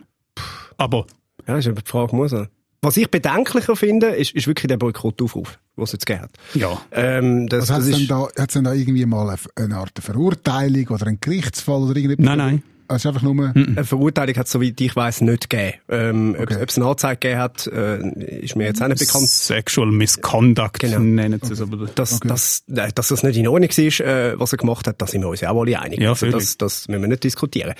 Aber 0.77 1.05
Ja, 1.47 1.57
ist 1.57 1.67
aber 1.67 1.81
die 1.81 1.89
Frage, 1.89 2.15
muss 2.15 2.33
er? 2.33 2.49
Was 2.85 2.97
ich 2.97 3.09
bedenklicher 3.09 3.75
finde, 3.75 4.09
ist, 4.09 4.35
ist 4.35 4.45
wirklich 4.45 4.67
der 4.67 4.77
Boykottaufruf, 4.77 5.57
den 5.75 5.83
es 5.83 5.91
jetzt 5.91 6.05
gegeben 6.05 6.25
hat. 6.25 6.31
Ja. 6.53 6.79
Ähm, 6.91 7.47
das, 7.47 7.71
Also 7.71 7.73
hat 7.73 7.81
es 7.81 7.97
denn 7.97 8.07
da, 8.07 8.27
hat's 8.37 8.53
denn 8.53 8.63
da 8.63 8.73
irgendwie 8.73 9.07
mal 9.07 9.27
eine, 9.27 9.39
eine 9.55 9.77
Art 9.77 9.97
Verurteilung 9.99 10.89
oder 10.89 11.07
einen 11.07 11.19
Gerichtsfall 11.19 11.81
oder 11.81 11.95
irgendetwas? 11.95 12.23
Nein, 12.23 12.37
nein. 12.37 12.63
Es 12.87 12.97
ist 12.97 13.05
einfach 13.07 13.21
nur, 13.21 13.51
eine 13.55 13.83
Verurteilung 13.83 14.35
hat 14.35 14.45
es, 14.45 14.51
soweit 14.51 14.79
ich 14.79 14.95
weiß, 14.95 15.21
nicht 15.21 15.49
gegeben. 15.49 15.77
Ähm, 15.89 16.35
Okay. 16.39 16.57
Ob 16.61 16.69
es 16.69 16.77
eine 16.77 16.85
Anzeige 16.87 17.17
gegeben 17.19 17.39
hat, 17.41 17.67
äh, 17.67 18.39
ist 18.41 18.55
mir 18.55 18.65
jetzt 18.65 18.81
auch 18.81 18.87
nicht 18.87 18.99
bekannt. 18.99 19.27
Sexual 19.27 19.91
Misconduct 19.91 20.79
Genau. 20.79 20.99
nennen 20.99 21.39
sie 21.41 21.53
es. 21.53 21.61
Aber 21.61 21.85
Dass, 21.95 22.19
dass, 22.19 22.63
äh, 22.73 22.89
dass 22.93 23.07
das 23.07 23.23
nicht 23.23 23.37
in 23.37 23.47
Ordnung 23.47 23.69
war, 23.69 24.05
äh, 24.05 24.39
was 24.39 24.51
er 24.53 24.57
gemacht 24.57 24.87
hat, 24.87 25.01
da 25.01 25.07
sind 25.07 25.21
wir 25.21 25.29
uns 25.29 25.41
ja 25.41 25.49
auch 25.51 25.61
alle 25.61 25.79
einig. 25.79 25.99
Ja, 25.99 26.09
also 26.09 26.29
das, 26.29 26.57
das 26.57 26.87
müssen 26.87 27.01
wir 27.01 27.07
nicht 27.09 27.23
diskutieren. 27.23 27.73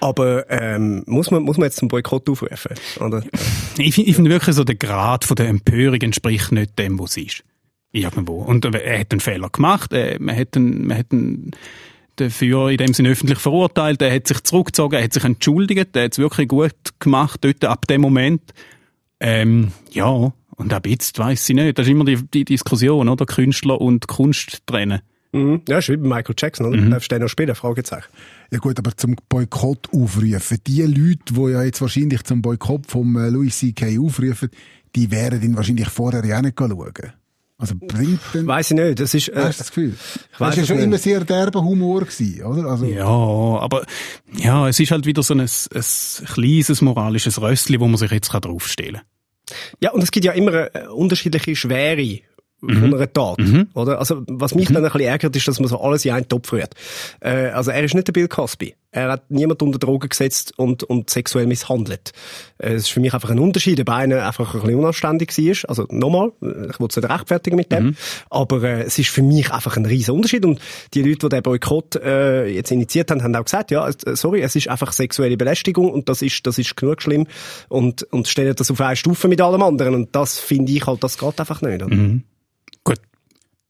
Aber 0.00 0.50
ähm, 0.50 1.02
muss, 1.06 1.30
man, 1.30 1.42
muss 1.42 1.56
man 1.58 1.66
jetzt 1.66 1.76
zum 1.78 1.88
Boykott 1.88 2.28
aufrufen? 2.28 2.72
Oder? 3.00 3.22
ich 3.78 3.94
finde 3.94 4.10
ich 4.10 4.16
find 4.16 4.28
wirklich 4.28 4.54
so, 4.56 4.64
der 4.64 4.76
Grad 4.76 5.24
von 5.24 5.36
der 5.36 5.48
Empörung 5.48 6.00
entspricht 6.00 6.52
nicht 6.52 6.78
dem, 6.78 6.98
was 6.98 7.16
es 7.16 7.24
ist. 7.24 7.44
Irgendwo. 7.92 8.42
Und 8.42 8.64
äh, 8.64 8.78
er 8.78 9.00
hat 9.00 9.12
einen 9.12 9.20
Fehler 9.20 9.48
gemacht, 9.50 9.92
äh, 9.92 10.16
man 10.20 10.36
hat 10.36 10.56
ihn, 10.56 10.86
man 10.86 10.98
hat 10.98 11.12
ihn 11.12 11.52
dafür 12.20 12.70
in 12.70 12.76
dem 12.78 12.94
Sinne 12.94 13.10
öffentlich 13.10 13.38
verurteilt, 13.38 14.02
er 14.02 14.14
hat 14.14 14.26
sich 14.26 14.42
zurückgezogen, 14.42 14.96
er 14.96 15.04
hat 15.04 15.12
sich 15.12 15.24
entschuldigt, 15.24 15.96
er 15.96 16.04
hat 16.04 16.12
es 16.12 16.18
wirklich 16.18 16.48
gut 16.48 16.72
gemacht 16.98 17.40
dort 17.42 17.64
ab 17.64 17.86
dem 17.86 18.00
Moment. 18.00 18.42
Ähm, 19.20 19.72
ja, 19.90 20.32
und 20.58 20.72
ab 20.72 20.86
jetzt 20.86 21.18
weiss 21.18 21.48
ich 21.48 21.54
nicht. 21.54 21.78
Das 21.78 21.86
ist 21.86 21.92
immer 21.92 22.04
die, 22.04 22.22
die 22.22 22.44
Diskussion, 22.44 23.08
oder? 23.08 23.26
Künstler 23.26 23.80
und 23.80 24.08
Kunst 24.08 24.66
trennen. 24.66 25.00
Mhm. 25.32 25.62
Ja, 25.68 25.78
ist 25.78 25.88
wie 25.88 25.96
bei 25.96 26.08
Michael 26.08 26.34
Jackson, 26.36 26.66
oder? 26.66 26.78
Darfst 26.78 27.10
du 27.10 27.14
den 27.14 27.22
noch 27.22 27.28
spielen? 27.28 27.54
Fragezeichen. 27.54 28.08
ja 28.50 28.58
gut, 28.58 28.78
aber 28.78 28.96
zum 28.96 29.16
Boykott 29.28 29.88
aufrufen, 29.92 30.58
die 30.66 30.82
Leute, 30.82 31.34
die 31.34 31.52
ja 31.52 31.62
jetzt 31.62 31.80
wahrscheinlich 31.80 32.24
zum 32.24 32.42
Boykott 32.42 32.86
vom 32.86 33.16
äh, 33.16 33.28
Louis 33.28 33.58
C.K. 33.58 33.98
aufrufen, 33.98 34.48
die 34.96 35.10
wären 35.10 35.42
ihn 35.42 35.56
wahrscheinlich 35.56 35.88
vorher 35.88 36.24
ja 36.24 36.40
nicht 36.40 36.58
schauen. 36.58 37.12
Also 37.60 37.74
bringt 37.76 38.20
denn, 38.34 38.46
Weiss 38.46 38.70
ich 38.70 38.76
nicht. 38.76 39.00
Das 39.00 39.12
ist, 39.14 39.28
äh, 39.30 39.32
hast 39.34 39.58
du 39.58 39.62
das 39.62 39.68
Gefühl? 39.68 39.94
ich 39.96 40.20
Das 40.30 40.40
weiss 40.40 40.56
ja 40.56 40.62
es 40.62 40.68
schon 40.68 40.76
nicht. 40.76 40.84
immer 40.86 40.98
sehr 40.98 41.24
derber 41.24 41.62
Humor 41.64 42.02
gewesen, 42.02 42.42
oder? 42.44 42.70
Also, 42.70 42.84
Ja, 42.86 43.04
aber 43.04 43.84
ja, 44.36 44.68
es 44.68 44.78
ist 44.78 44.92
halt 44.92 45.06
wieder 45.06 45.24
so 45.24 45.34
ein, 45.34 45.40
ein 45.40 45.46
kleines 46.26 46.80
moralisches 46.82 47.40
Röstli, 47.40 47.80
wo 47.80 47.88
man 47.88 47.96
sich 47.96 48.12
jetzt 48.12 48.28
draufstellen 48.28 49.00
kann. 49.48 49.56
Ja, 49.80 49.90
und 49.90 50.02
es 50.02 50.12
gibt 50.12 50.24
ja 50.24 50.32
immer 50.32 50.68
eine 50.72 50.92
unterschiedliche 50.92 51.56
Schwere 51.56 52.20
Mhm. 52.60 52.80
von 52.80 52.94
einer 52.94 53.12
Tat, 53.12 53.38
oder? 53.74 53.98
Also, 54.00 54.22
was 54.26 54.54
mich 54.54 54.66
dann 54.68 54.78
ein 54.78 54.82
bisschen 54.90 55.02
ärgert, 55.02 55.36
ist, 55.36 55.46
dass 55.46 55.60
man 55.60 55.68
so 55.68 55.80
alles 55.80 56.04
in 56.04 56.10
einen 56.12 56.28
Topf 56.28 56.52
rührt. 56.52 56.74
Äh, 57.20 57.50
also, 57.50 57.70
er 57.70 57.84
ist 57.84 57.94
nicht 57.94 58.08
der 58.08 58.12
Bill 58.12 58.26
Cosby. 58.26 58.74
Er 58.90 59.12
hat 59.12 59.30
niemand 59.30 59.62
unter 59.62 59.78
Drogen 59.78 60.08
gesetzt 60.08 60.54
und, 60.56 60.82
und 60.82 61.08
sexuell 61.10 61.46
misshandelt. 61.46 62.12
Äh, 62.58 62.72
Es 62.72 62.84
ist 62.84 62.90
für 62.90 63.00
mich 63.00 63.14
einfach 63.14 63.30
ein 63.30 63.38
Unterschied, 63.38 63.78
ob 63.80 63.90
einer 63.90 64.26
einfach 64.26 64.54
ein 64.54 64.60
bisschen 64.62 64.76
unanständig 64.76 65.36
war. 65.38 65.68
Also, 65.70 65.86
nochmal, 65.90 66.32
äh, 66.42 66.70
ich 66.70 66.80
will 66.80 66.88
es 66.90 66.96
nicht 66.96 67.08
rechtfertigen 67.08 67.54
mit 67.56 67.70
dem. 67.70 67.94
Aber, 68.30 68.62
äh, 68.64 68.82
es 68.82 68.98
ist 68.98 69.10
für 69.10 69.22
mich 69.22 69.52
einfach 69.52 69.76
ein 69.76 69.86
riesen 69.86 70.14
Unterschied. 70.16 70.44
Und 70.44 70.58
die 70.94 71.02
Leute, 71.02 71.28
die 71.28 71.28
den 71.28 71.42
Boykott, 71.42 71.94
äh, 71.96 72.46
jetzt 72.46 72.72
initiiert 72.72 73.10
haben, 73.12 73.22
haben 73.22 73.36
auch 73.36 73.44
gesagt, 73.44 73.70
ja, 73.70 73.86
äh, 73.88 73.92
sorry, 74.16 74.40
es 74.40 74.56
ist 74.56 74.66
einfach 74.68 74.90
sexuelle 74.90 75.36
Belästigung 75.36 75.92
und 75.92 76.08
das 76.08 76.22
ist, 76.22 76.44
das 76.46 76.58
ist 76.58 76.76
genug 76.76 77.02
schlimm. 77.02 77.28
Und, 77.68 78.02
und 78.12 78.26
stellen 78.26 78.56
das 78.56 78.68
auf 78.70 78.80
eine 78.80 78.96
Stufe 78.96 79.28
mit 79.28 79.40
allem 79.40 79.62
anderen. 79.62 79.94
Und 79.94 80.16
das 80.16 80.40
finde 80.40 80.72
ich 80.72 80.86
halt, 80.86 81.04
das 81.04 81.18
geht 81.18 81.38
einfach 81.38 81.62
nicht. 81.62 81.82
oder? 81.84 81.94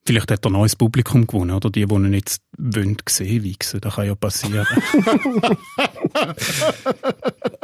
Vielleicht 0.08 0.30
hat 0.30 0.42
er 0.46 0.48
ein 0.48 0.54
neues 0.54 0.74
Publikum 0.74 1.26
gewonnen, 1.26 1.50
oder? 1.50 1.68
Die, 1.68 1.84
die 1.84 1.94
ihn 1.94 2.14
jetzt 2.14 2.40
wollen, 2.56 2.96
sehen 3.06 3.42
wichsen. 3.44 3.78
Das 3.82 3.96
kann 3.96 4.06
ja 4.06 4.14
passieren. 4.14 4.66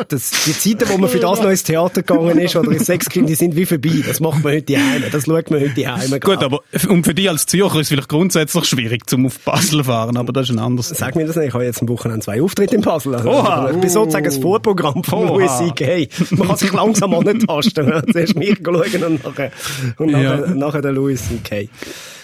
Das, 0.09 0.31
die 0.45 0.53
Zeiten, 0.53 0.91
wo 0.93 0.99
man 0.99 1.09
für 1.09 1.19
das 1.21 1.41
noch 1.41 1.49
ins 1.49 1.63
Theater 1.63 2.03
gegangen 2.03 2.39
ist 2.39 2.55
oder 2.57 2.71
ins 2.73 2.85
Sexkind, 2.87 3.29
die 3.29 3.35
sind 3.35 3.57
wie 3.57 3.65
vorbei. 3.65 4.03
Das 4.07 4.21
macht 4.21 4.43
man 4.45 4.53
heute 4.53 4.75
daheim. 4.75 5.03
Das 5.11 5.25
schaut 5.25 5.51
man 5.51 5.61
heute 5.61 5.81
daheim. 5.83 6.11
Gut, 6.21 6.43
aber 6.43 6.61
und 6.89 7.05
für 7.05 7.15
dich 7.15 7.31
als 7.31 7.47
Zürcher 7.47 7.77
ist 7.77 7.83
es 7.83 7.89
vielleicht 7.89 8.09
grundsätzlich 8.09 8.65
schwierig, 8.67 9.09
zum 9.09 9.25
auf 9.27 9.39
Basel 9.41 9.83
fahren, 9.85 10.17
aber 10.17 10.33
das 10.33 10.51
ist 10.51 10.57
ein 10.57 10.59
anderes 10.59 10.91
Sag 10.91 11.17
mir 11.17 11.27
das 11.27 11.37
nicht. 11.37 11.49
Ich 11.49 11.55
habe 11.55 11.65
jetzt 11.65 11.81
am 11.81 11.89
Wochenende 11.89 12.23
zwei 12.25 12.43
Auftritte 12.43 12.75
in 12.75 12.83
Basel. 12.83 13.15
Also, 13.15 13.31
Oha. 13.31 13.71
Ich 13.71 13.79
bin 13.79 13.89
sozusagen 13.89 14.25
das 14.27 14.37
Vorprogramm 14.39 15.03
von. 15.05 15.29
Louis 15.29 15.51
C.K. 15.59 16.09
Man 16.31 16.49
kann 16.49 16.57
sich 16.57 16.73
langsam 16.73 17.15
antasten. 17.27 17.87
Zuerst 18.13 18.37
mich 18.37 18.59
schauen 18.63 19.05
und 19.05 19.25
nachher, 19.25 19.53
und 19.97 20.11
nachher, 20.11 20.47
Ja. 20.49 20.55
nachher 20.55 20.83
den 20.83 20.95
Louis 20.97 21.23
C.K. 21.29 21.69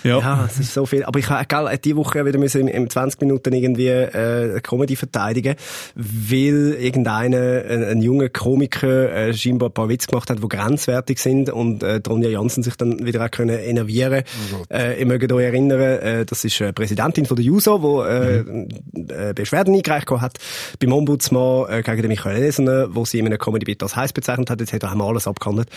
Ja. 0.02 0.18
Ja, 0.18 0.44
es 0.46 0.58
ist 0.58 0.74
so 0.74 0.86
viel. 0.86 1.04
Aber 1.04 1.18
ich 1.18 1.28
habe 1.28 1.44
gell, 1.46 1.78
die 1.78 1.96
Woche 1.96 2.24
wieder 2.24 2.38
müssen 2.38 2.62
in, 2.62 2.68
in 2.68 2.90
20 2.90 3.20
Minuten 3.20 3.52
irgendwie 3.52 3.88
äh, 3.88 4.60
Comedy 4.60 4.96
verteidigen, 4.96 5.56
weil 5.94 6.76
irgendeiner, 6.78 7.64
ein, 7.68 7.84
ein 7.84 8.02
junger 8.02 8.28
Komiker, 8.28 9.12
äh, 9.12 9.34
scheinbar 9.34 9.68
ein 9.70 9.74
paar 9.74 9.88
Witze 9.88 10.08
gemacht 10.08 10.30
hat, 10.30 10.42
die 10.42 10.48
grenzwertig 10.48 11.18
sind 11.18 11.50
und 11.50 11.82
äh, 11.82 12.00
Ronja 12.06 12.28
Jansen 12.28 12.62
sich 12.62 12.76
dann 12.76 13.04
wieder 13.04 13.24
auch 13.24 13.30
können 13.30 13.58
enervieren. 13.58 14.24
äh, 14.72 14.98
ihr 14.98 15.06
mögt 15.06 15.30
euch 15.32 15.44
erinnern, 15.44 15.80
äh, 15.80 16.24
das 16.24 16.44
ist 16.44 16.60
äh, 16.60 16.72
Präsidentin 16.72 17.26
von 17.26 17.36
der 17.36 17.44
JUSO, 17.44 17.82
wo 17.82 18.02
äh, 18.02 18.38
äh, 18.40 19.32
Beschwerden 19.34 19.74
eingereicht 19.74 20.10
hat 20.10 20.38
beim 20.78 20.92
Ombudsmann 20.92 21.66
äh, 21.68 21.82
gegen 21.82 22.02
den 22.02 22.08
Michael 22.08 22.42
Esener, 22.42 22.94
wo 22.94 23.04
sie 23.04 23.18
in 23.18 23.26
einem 23.26 23.38
Comedy-Bit 23.38 23.82
als 23.82 23.96
heiß 23.96 24.12
bezeichnet 24.12 24.50
hat. 24.50 24.60
Jetzt 24.60 24.72
hat 24.72 24.82
er 24.82 24.92
einmal 24.92 25.08
alles 25.08 25.26
abgehandelt. 25.26 25.68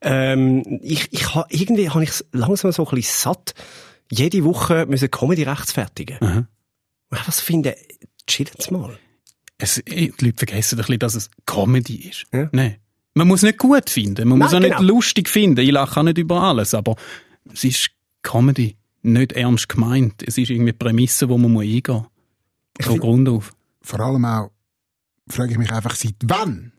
Ähm, 0.00 0.62
ich, 0.82 1.08
ich 1.12 1.26
irgendwie 1.48 1.90
habe 1.90 2.04
ich 2.04 2.12
langsam 2.32 2.72
so 2.72 2.86
ein 2.86 2.94
bisschen 2.94 3.32
satt, 3.32 3.54
jede 4.10 4.44
Woche 4.44 4.86
müssen 4.86 5.10
Comedy 5.10 5.44
rechtfertigen. 5.44 6.18
Aha. 6.20 6.46
Und 7.10 7.18
ich 7.20 7.26
was 7.28 7.40
finde, 7.40 7.76
chillen's 8.26 8.70
mal. 8.70 8.98
Es, 9.58 9.82
die 9.86 10.12
Leute 10.20 10.38
vergessen 10.38 10.76
ein 10.76 10.78
bisschen, 10.78 10.98
dass 10.98 11.14
es 11.14 11.30
Comedy 11.46 12.08
ist. 12.08 12.24
Ja. 12.32 12.48
Nein. 12.52 12.76
Man 13.14 13.28
muss 13.28 13.42
nicht 13.42 13.58
gut 13.58 13.90
finden, 13.90 14.28
man 14.28 14.38
muss 14.38 14.52
Nein, 14.52 14.62
auch 14.62 14.68
nicht 14.68 14.78
genau. 14.78 14.94
lustig 14.94 15.28
finden. 15.28 15.60
Ich 15.60 15.70
lache 15.72 16.00
auch 16.00 16.04
nicht 16.04 16.18
über 16.18 16.40
alles, 16.42 16.74
aber 16.74 16.96
es 17.52 17.64
ist 17.64 17.90
Comedy. 18.22 18.76
Nicht 19.02 19.32
ernst 19.32 19.68
gemeint. 19.68 20.22
Es 20.26 20.36
ist 20.36 20.50
irgendwie 20.50 20.74
Prämisse, 20.74 21.28
wo 21.28 21.38
man 21.38 21.50
muss 21.52 21.62
eingehen 21.62 21.94
muss. 21.94 22.86
Von 22.86 22.98
Grund 22.98 23.28
auf. 23.28 23.52
vor 23.82 24.00
allem 24.00 24.24
auch, 24.24 24.50
frage 25.28 25.52
ich 25.52 25.58
mich 25.58 25.72
einfach, 25.72 25.94
seit 25.94 26.16
wann 26.24 26.72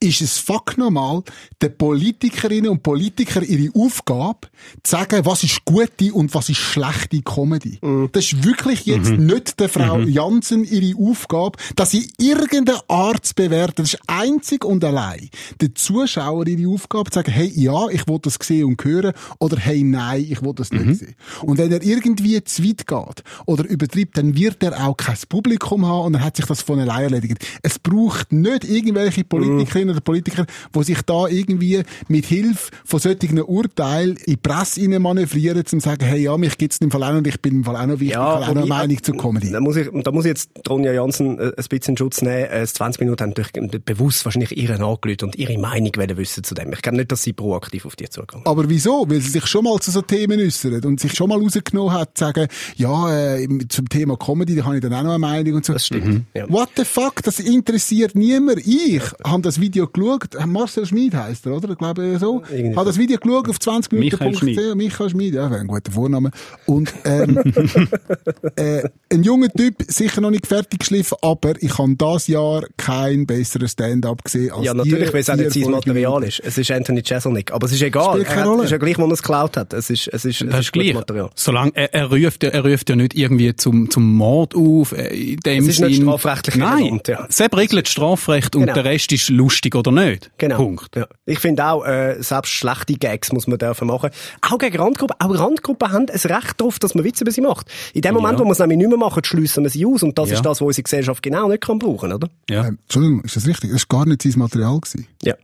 ist 0.00 0.20
es 0.20 0.38
fuck 0.38 0.76
normal, 0.78 1.22
den 1.60 1.76
Politikerinnen 1.76 2.70
und 2.70 2.82
Politikern 2.82 3.44
ihre 3.44 3.72
Aufgabe 3.74 4.48
zu 4.82 4.90
sagen, 4.90 5.24
was 5.24 5.44
ist 5.44 5.64
gute 5.64 6.12
und 6.12 6.34
was 6.34 6.48
ist 6.48 6.58
schlechte 6.58 7.22
Comedy. 7.22 7.78
Das 8.12 8.24
ist 8.24 8.44
wirklich 8.44 8.86
jetzt 8.86 9.10
nicht 9.10 9.60
der 9.60 9.68
Frau 9.68 10.00
Jansen 10.00 10.64
ihre 10.64 10.98
Aufgabe, 10.98 11.58
dass 11.76 11.90
sie 11.90 12.10
irgendeine 12.18 12.80
Art 12.88 13.24
zu 13.26 13.34
bewerten. 13.34 13.82
Das 13.82 13.94
ist 13.94 14.00
einzig 14.06 14.64
und 14.64 14.84
allein 14.84 15.28
der 15.60 15.74
Zuschauer 15.74 16.46
ihre 16.46 16.70
Aufgabe 16.70 17.10
zu 17.10 17.20
sagen, 17.20 17.32
hey, 17.32 17.52
ja, 17.54 17.88
ich 17.88 18.06
will 18.08 18.18
das 18.20 18.38
sehen 18.42 18.64
und 18.64 18.84
hören 18.84 19.12
oder 19.38 19.56
hey, 19.58 19.82
nein, 19.82 20.26
ich 20.28 20.42
will 20.42 20.52
das 20.54 20.72
nicht 20.72 20.98
sehen. 20.98 21.14
Und 21.42 21.58
wenn 21.58 21.72
er 21.72 21.82
irgendwie 21.82 22.42
zu 22.44 22.64
weit 22.64 22.86
geht 22.86 23.22
oder 23.46 23.64
übertreibt, 23.64 24.18
dann 24.18 24.36
wird 24.36 24.62
er 24.62 24.86
auch 24.86 24.96
kein 24.96 25.16
Publikum 25.28 25.86
haben 25.86 26.06
und 26.06 26.12
dann 26.14 26.24
hat 26.24 26.36
sich 26.36 26.46
das 26.46 26.62
von 26.62 26.80
allein 26.80 27.04
erledigt. 27.04 27.46
Es 27.62 27.78
braucht 27.78 28.32
nicht 28.32 28.64
irgendwelche 28.64 29.24
Politikerinnen 29.72 29.90
oder 29.90 30.00
Politiker, 30.00 30.46
die 30.74 30.84
sich 30.84 31.02
da 31.02 31.26
irgendwie 31.26 31.82
mit 32.08 32.26
Hilfe 32.26 32.70
von 32.84 33.00
solchen 33.00 33.42
Urteilen 33.42 34.16
in 34.16 34.24
die 34.24 34.36
Presse 34.36 34.88
manövrieren, 34.98 35.58
um 35.58 35.64
zu 35.66 35.80
sagen, 35.80 36.04
hey, 36.04 36.22
ja, 36.22 36.36
mich 36.36 36.58
gibt's 36.58 36.78
im 36.78 36.90
Fall 36.90 37.02
auch 37.04 37.10
noch 37.10 37.18
und 37.18 37.26
ich 37.26 37.40
bin 37.40 37.56
im 37.56 37.64
Fall 37.64 37.76
auch 37.76 37.86
noch 37.86 38.00
wichtig, 38.00 38.10
ich 38.10 38.16
habe 38.16 38.34
auch 38.34 38.40
noch 38.40 38.48
eine 38.48 38.62
wobei, 38.62 38.68
Meinung 38.68 39.02
zur 39.02 39.16
Comedy. 39.16 39.50
Da 39.50 39.60
muss 39.60 39.76
ich, 39.76 39.88
da 39.92 40.10
muss 40.10 40.24
ich 40.24 40.30
jetzt 40.30 40.50
Ronja 40.68 40.92
Jansen 40.92 41.38
äh, 41.38 41.52
ein 41.56 41.64
bisschen 41.68 41.96
Schutz 41.96 42.22
nehmen. 42.22 42.50
Äh, 42.50 42.66
20 42.66 43.00
Minuten 43.00 43.22
haben 43.22 43.30
natürlich 43.30 43.84
bewusst 43.84 44.24
wahrscheinlich 44.24 44.56
ihre 44.56 44.74
angelötet 44.82 45.22
und 45.22 45.36
ihre 45.36 45.58
Meinung 45.58 45.90
wollen 45.96 46.16
wissen 46.16 46.44
zu 46.44 46.54
dem. 46.54 46.72
Ich 46.72 46.82
glaube 46.82 46.98
nicht, 46.98 47.12
dass 47.12 47.22
sie 47.22 47.32
proaktiv 47.32 47.86
auf 47.86 47.96
die 47.96 48.08
zugegangen 48.08 48.46
Aber 48.46 48.68
wieso? 48.68 49.04
Weil 49.08 49.20
sie 49.20 49.30
sich 49.30 49.46
schon 49.46 49.64
mal 49.64 49.78
zu 49.80 49.90
so 49.90 50.02
Themen 50.02 50.40
äußern 50.40 50.84
und 50.84 51.00
sich 51.00 51.14
schon 51.14 51.28
mal 51.28 51.38
rausgenommen 51.40 51.92
hat, 51.92 52.16
zu 52.16 52.24
sagen, 52.24 52.48
ja, 52.76 53.36
äh, 53.36 53.48
zum 53.68 53.88
Thema 53.88 54.16
Comedy, 54.16 54.56
da 54.56 54.64
habe 54.64 54.76
ich 54.76 54.82
dann 54.82 54.94
auch 54.94 55.02
noch 55.02 55.10
eine 55.10 55.18
Meinung 55.18 55.54
und 55.54 55.64
so. 55.64 55.72
Das 55.72 55.86
stimmt. 55.86 56.26
Ja. 56.34 56.48
What 56.48 56.70
the 56.76 56.84
fuck? 56.84 57.22
Das 57.22 57.38
interessiert 57.38 58.14
niemand. 58.14 58.66
Ich 58.66 59.02
habe 59.24 59.42
das 59.42 59.60
Video 59.62 59.86
geschaut. 59.86 60.28
Marcel 60.46 60.84
Schmid 60.84 61.14
heisst 61.14 61.46
er, 61.46 61.52
oder? 61.56 61.70
Ich 61.70 61.78
glaube 61.78 62.18
so. 62.18 62.42
Irgendwie 62.50 62.76
Habe 62.76 62.86
das 62.86 62.98
Video 62.98 63.16
geschaut 63.18 63.48
auf 63.48 63.58
20 63.58 63.92
Michael 63.92 64.34
Schmid. 64.36 64.56
Minuten. 64.56 64.76
Michael 64.76 65.08
Schmid, 65.10 65.34
ja, 65.34 65.50
wäre 65.50 65.60
ein 65.60 65.66
guter 65.66 65.90
Vorname. 65.92 66.30
Und 66.66 66.92
ähm, 67.04 67.38
äh, 68.56 68.82
ein 69.10 69.22
junger 69.22 69.48
Typ, 69.48 69.76
sicher 69.88 70.20
noch 70.20 70.30
nicht 70.30 70.46
fertig 70.46 70.80
geschliffen, 70.80 71.16
aber 71.22 71.54
ich 71.60 71.78
habe 71.78 71.94
das 71.96 72.26
Jahr 72.26 72.64
kein 72.76 73.26
besseres 73.26 73.72
Stand-up 73.72 74.24
gesehen 74.24 74.50
als 74.52 74.64
Ja, 74.64 74.74
natürlich, 74.74 75.12
weil 75.12 75.20
es 75.20 75.30
auch 75.30 75.36
nicht 75.36 75.52
sein 75.52 75.70
Material 75.70 76.22
ist. 76.24 76.40
Es 76.44 76.58
ist 76.58 76.70
Anthony 76.70 77.02
Jeselnik. 77.04 77.52
Aber 77.52 77.66
es 77.66 77.72
ist 77.72 77.82
egal. 77.82 78.12
Spielt 78.14 78.26
keine 78.26 78.40
hat- 78.42 78.46
Rolle. 78.48 78.58
Es 78.60 78.64
ist 78.66 78.70
ja 78.72 78.78
gleich, 78.78 78.98
wo 78.98 79.04
er 79.06 79.12
es 79.12 79.22
geklaut 79.22 79.56
hat. 79.56 79.72
Es 79.72 79.88
ist, 79.90 80.08
es 80.08 80.24
ist, 80.24 80.42
es 80.42 80.50
Das 80.50 80.60
ist 80.60 80.72
gleich. 80.72 80.92
Material. 80.94 81.30
Solange, 81.34 81.72
er, 81.74 81.94
er, 81.94 82.10
ruft, 82.10 82.42
ja- 82.42 82.50
er 82.50 82.64
ruft 82.64 82.90
ja 82.90 82.96
nicht 82.96 83.14
irgendwie 83.14 83.54
zum, 83.56 83.90
zum 83.90 84.12
Mord 84.14 84.54
auf, 84.54 84.92
äh, 84.92 85.08
in 85.32 85.40
dem 85.40 85.62
Es 85.62 85.68
ist 85.68 85.80
nicht 85.80 85.96
Sinn. 85.96 86.04
strafrechtlich 86.04 86.56
Nein, 86.56 86.78
relevant, 86.78 87.08
ja. 87.08 87.26
Sepp 87.28 87.56
regelt 87.56 87.88
Strafrecht 87.88 88.56
und 88.56 88.62
Genau. 88.62 88.74
der 88.74 88.84
Rest 88.84 89.12
ist 89.12 89.28
lustig 89.30 89.51
oder 89.74 89.92
nicht. 89.92 90.30
Genau. 90.38 90.56
Punkt. 90.56 90.96
Ja. 90.96 91.06
Ich 91.26 91.38
finde 91.38 91.64
auch, 91.66 91.84
äh, 91.84 92.16
selbst 92.22 92.50
schlechte 92.52 92.94
Gags 92.94 93.32
muss 93.32 93.46
man 93.46 93.58
dürfen 93.58 93.86
machen. 93.88 94.10
Auch 94.40 94.58
gegen 94.58 94.76
Randgruppen. 94.78 95.16
Auch 95.20 95.38
Randgruppen 95.38 95.92
haben 95.92 96.06
ein 96.08 96.32
Recht 96.32 96.54
darauf, 96.60 96.78
dass 96.78 96.94
man 96.94 97.04
Witze 97.04 97.24
über 97.24 97.30
sie 97.30 97.40
macht. 97.40 97.66
In 97.94 98.02
dem 98.02 98.14
Moment, 98.14 98.34
Ja. 98.34 98.38
wo 98.40 98.44
man 98.44 98.52
es 98.52 98.58
nämlich 98.58 98.78
nicht 98.78 98.88
mehr 98.88 98.98
machen, 98.98 99.22
schliessen 99.24 99.62
wir 99.64 99.70
sie 99.70 99.86
aus. 99.86 100.02
Und 100.02 100.18
das 100.18 100.30
Ja. 100.30 100.36
ist 100.36 100.42
das, 100.44 100.60
was 100.60 100.66
unsere 100.66 100.82
Gesellschaft 100.84 101.22
genau 101.22 101.48
nicht 101.48 101.62
kann 101.62 101.78
brauchen, 101.78 102.12
oder? 102.12 102.28
Ja. 102.50 102.66
Ähm, 102.66 102.78
Entschuldigung, 102.82 103.20
ist 103.22 103.36
das 103.36 103.46
richtig? 103.46 103.70
Das 103.72 103.86
war 103.88 103.98
gar 104.00 104.06
nicht 104.08 104.22
sein 104.22 104.32
Material. 104.36 104.78
Gewesen. 104.80 105.06
Ja. 105.22 105.34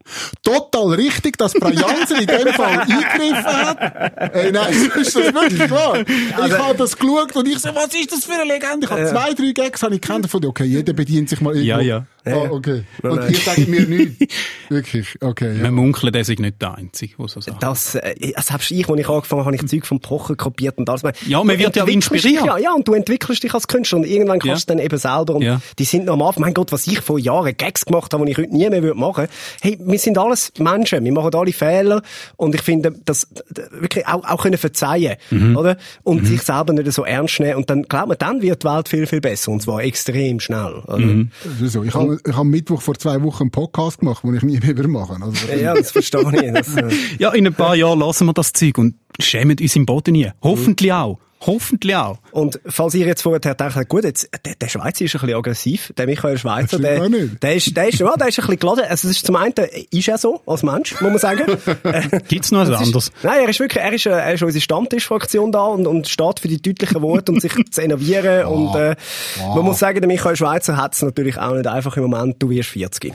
Total 0.42 0.94
richtig, 0.94 1.36
dass 1.38 1.52
Brajanser 1.54 2.20
in 2.20 2.26
dem 2.26 2.48
Fall 2.54 2.80
eingegriffen 2.80 3.44
hat. 3.44 4.34
Ey, 4.34 4.52
nein, 4.52 4.72
ist 4.72 5.14
das 5.16 5.34
wirklich 5.34 5.70
wahr? 5.70 6.04
Also- 6.36 6.56
ich 6.56 6.58
habe 6.62 6.78
das 6.78 6.96
geschaut 6.96 7.36
und 7.36 7.48
ich 7.48 7.58
so, 7.58 7.68
was 7.74 7.94
ist 7.94 8.12
das 8.12 8.24
für 8.24 8.32
eine 8.34 8.44
Legende? 8.52 8.86
Ich 8.86 8.90
habe 8.90 9.06
zwei, 9.06 9.32
drei 9.34 9.52
Gags 9.52 9.82
habe 9.82 9.94
ich 9.94 10.00
kennt 10.00 10.24
davon. 10.24 10.44
Okay, 10.44 10.64
jeder 10.64 10.92
bedient 10.92 11.28
sich 11.28 11.40
mal 11.40 11.54
irgendwo. 11.54 11.68
Ja, 11.68 11.80
ja. 11.80 12.06
Ah, 12.32 12.48
okay. 12.50 12.82
Und 13.02 13.16
nein. 13.16 13.30
ihr 13.32 13.38
sagt 13.38 13.68
mir 13.68 13.80
nichts. 13.88 14.34
Wirklich, 14.68 15.16
okay. 15.20 15.56
Ja. 15.56 15.62
Man 15.64 15.74
munkelt, 15.74 16.14
er 16.14 16.24
sei 16.24 16.34
nicht 16.38 16.60
der 16.60 16.74
Einzige, 16.76 17.14
der 17.18 17.28
so 17.28 17.40
sagt. 17.40 17.62
Das, 17.62 17.94
äh, 17.94 18.14
selbst 18.40 18.70
ich, 18.70 18.88
als 18.88 18.98
ich 19.00 19.08
angefangen 19.08 19.44
habe, 19.44 19.44
habe 19.46 19.56
ich 19.56 19.66
Zeug 19.66 19.86
vom 19.86 20.00
Pocher 20.00 20.36
kopiert 20.36 20.78
und 20.78 20.88
alles. 20.90 21.02
Ja, 21.26 21.42
man 21.42 21.56
Du 21.56 21.62
wird 21.64 21.76
ja 21.76 21.84
inspiriert. 21.86 22.44
Ja, 22.46 22.58
ja, 22.58 22.72
und 22.74 22.86
du 22.86 22.94
entwickelst 22.94 23.42
dich 23.42 23.54
als 23.54 23.66
Künstler 23.68 23.98
und 23.98 24.06
irgendwann 24.06 24.38
kannst 24.38 24.44
du 24.44 24.48
Ja. 24.48 24.54
es 24.56 24.66
dann 24.66 24.78
eben 24.78 24.98
selber. 24.98 25.34
Und 25.36 25.42
Ja. 25.42 25.60
die 25.78 25.84
sind 25.84 26.04
noch 26.06 26.14
am 26.14 26.22
Anfang, 26.22 26.42
mein 26.42 26.54
Gott, 26.54 26.72
was 26.72 26.86
ich 26.86 27.00
vor 27.00 27.18
Jahren 27.18 27.56
Gags 27.56 27.84
gemacht 27.84 28.12
habe, 28.12 28.24
die 28.26 28.32
ich 28.32 28.38
heute 28.38 28.52
nie 28.54 28.68
mehr 28.68 28.82
würde 28.82 28.98
machen. 28.98 29.26
Hey, 29.60 29.78
wir 29.80 29.98
sind 29.98 30.18
alles 30.18 30.52
Menschen, 30.58 31.04
wir 31.04 31.12
machen 31.12 31.34
alle 31.34 31.52
Fehler 31.52 32.02
und 32.36 32.54
ich 32.54 32.62
finde, 32.62 32.92
das 33.04 33.26
wirklich 33.72 34.06
auch, 34.06 34.24
auch 34.24 34.42
können 34.42 34.58
verzeihen, 34.58 35.16
Mhm. 35.30 35.56
oder? 35.56 35.76
Und 36.02 36.26
sich 36.26 36.42
selber 36.42 36.72
nicht 36.72 36.92
so 36.92 37.04
ernst 37.04 37.40
nehmen 37.40 37.56
und 37.56 37.70
dann, 37.70 37.82
glaubt 37.84 38.08
man, 38.08 38.18
dann 38.18 38.42
wird 38.42 38.62
die 38.62 38.66
Welt 38.68 38.88
viel, 38.88 39.06
viel 39.06 39.20
besser 39.20 39.50
und 39.52 39.62
zwar 39.62 39.82
extrem 39.82 40.40
schnell, 40.40 40.74
oder? 40.86 40.98
Mhm. 40.98 41.30
Ich 41.84 41.94
habe, 41.94 42.17
ich 42.26 42.34
habe 42.34 42.44
Mittwoch 42.44 42.82
vor 42.82 42.94
zwei 42.96 43.22
Wochen 43.22 43.44
einen 43.44 43.50
Podcast 43.50 43.98
gemacht, 44.00 44.22
den 44.24 44.34
ich 44.34 44.42
nie 44.42 44.58
mehr 44.58 44.76
wieder 44.76 44.88
machen 44.88 45.22
also, 45.22 45.46
Ja, 45.52 45.74
das 45.74 45.90
verstehe 45.90 46.20
ich. 46.20 46.52
Das, 46.52 46.76
äh, 46.76 46.90
Ja, 47.18 47.32
in 47.32 47.46
ein 47.46 47.54
paar 47.54 47.76
Jahren 47.76 48.00
lassen 48.00 48.26
wir 48.26 48.32
das 48.32 48.52
Zeug 48.52 48.78
und 48.78 48.94
schämen 49.18 49.56
uns 49.60 49.76
im 49.76 49.86
Boden 49.86 50.12
nie. 50.12 50.30
Hoffentlich 50.42 50.92
auch. 50.92 51.18
Hoffentlich 51.40 51.94
auch. 51.94 52.18
Und 52.32 52.60
falls 52.66 52.94
ihr 52.94 53.06
jetzt 53.06 53.22
vorher 53.22 53.40
gedacht 53.40 53.88
gut, 53.88 54.04
jetzt, 54.04 54.28
der, 54.44 54.56
der 54.56 54.68
Schweizer 54.68 55.04
ist 55.04 55.14
ein 55.14 55.20
bisschen 55.20 55.36
aggressiv, 55.36 55.92
der 55.96 56.06
Michael 56.06 56.36
Schweizer, 56.36 56.78
der, 56.78 57.08
der 57.08 57.54
ist, 57.54 57.76
der 57.76 57.88
ist, 57.88 57.98
ja, 58.00 58.14
der 58.16 58.28
ist 58.28 58.38
ein 58.38 58.46
bisschen 58.46 58.58
geladen. 58.58 58.84
Also, 58.88 59.08
es 59.08 59.16
ist 59.16 59.26
zum 59.26 59.36
einen, 59.36 59.54
ist 59.90 60.08
er 60.08 60.18
so, 60.18 60.40
als 60.46 60.62
Mensch, 60.62 61.00
muss 61.00 61.10
man 61.10 61.18
sagen. 61.18 61.44
Gibt's 62.28 62.50
noch 62.50 62.62
etwas 62.62 62.80
anderes? 62.82 63.12
Nein, 63.22 63.40
er 63.42 63.48
ist 63.48 63.60
wirklich, 63.60 63.82
er 63.82 63.92
ist, 63.92 64.06
äh, 64.06 64.10
er 64.10 64.34
ist 64.34 64.42
unsere 64.42 64.60
Stammtischfraktion 64.60 65.52
da 65.52 65.66
und, 65.66 65.86
und 65.86 66.08
steht 66.08 66.40
für 66.40 66.48
die 66.48 66.60
deutlichen 66.60 67.02
Worte 67.02 67.32
und 67.32 67.40
sich 67.40 67.52
zu 67.70 67.82
enervieren. 67.82 68.46
und, 68.46 68.74
äh, 68.74 68.96
man 69.38 69.64
muss 69.64 69.78
sagen, 69.78 70.00
der 70.00 70.08
Michael 70.08 70.36
Schweizer 70.36 70.76
hat 70.76 70.94
es 70.94 71.02
natürlich 71.02 71.38
auch 71.38 71.54
nicht 71.54 71.66
einfach 71.66 71.96
im 71.96 72.02
Moment. 72.04 72.36
Du 72.40 72.50
wirst 72.50 72.70
40. 72.70 73.12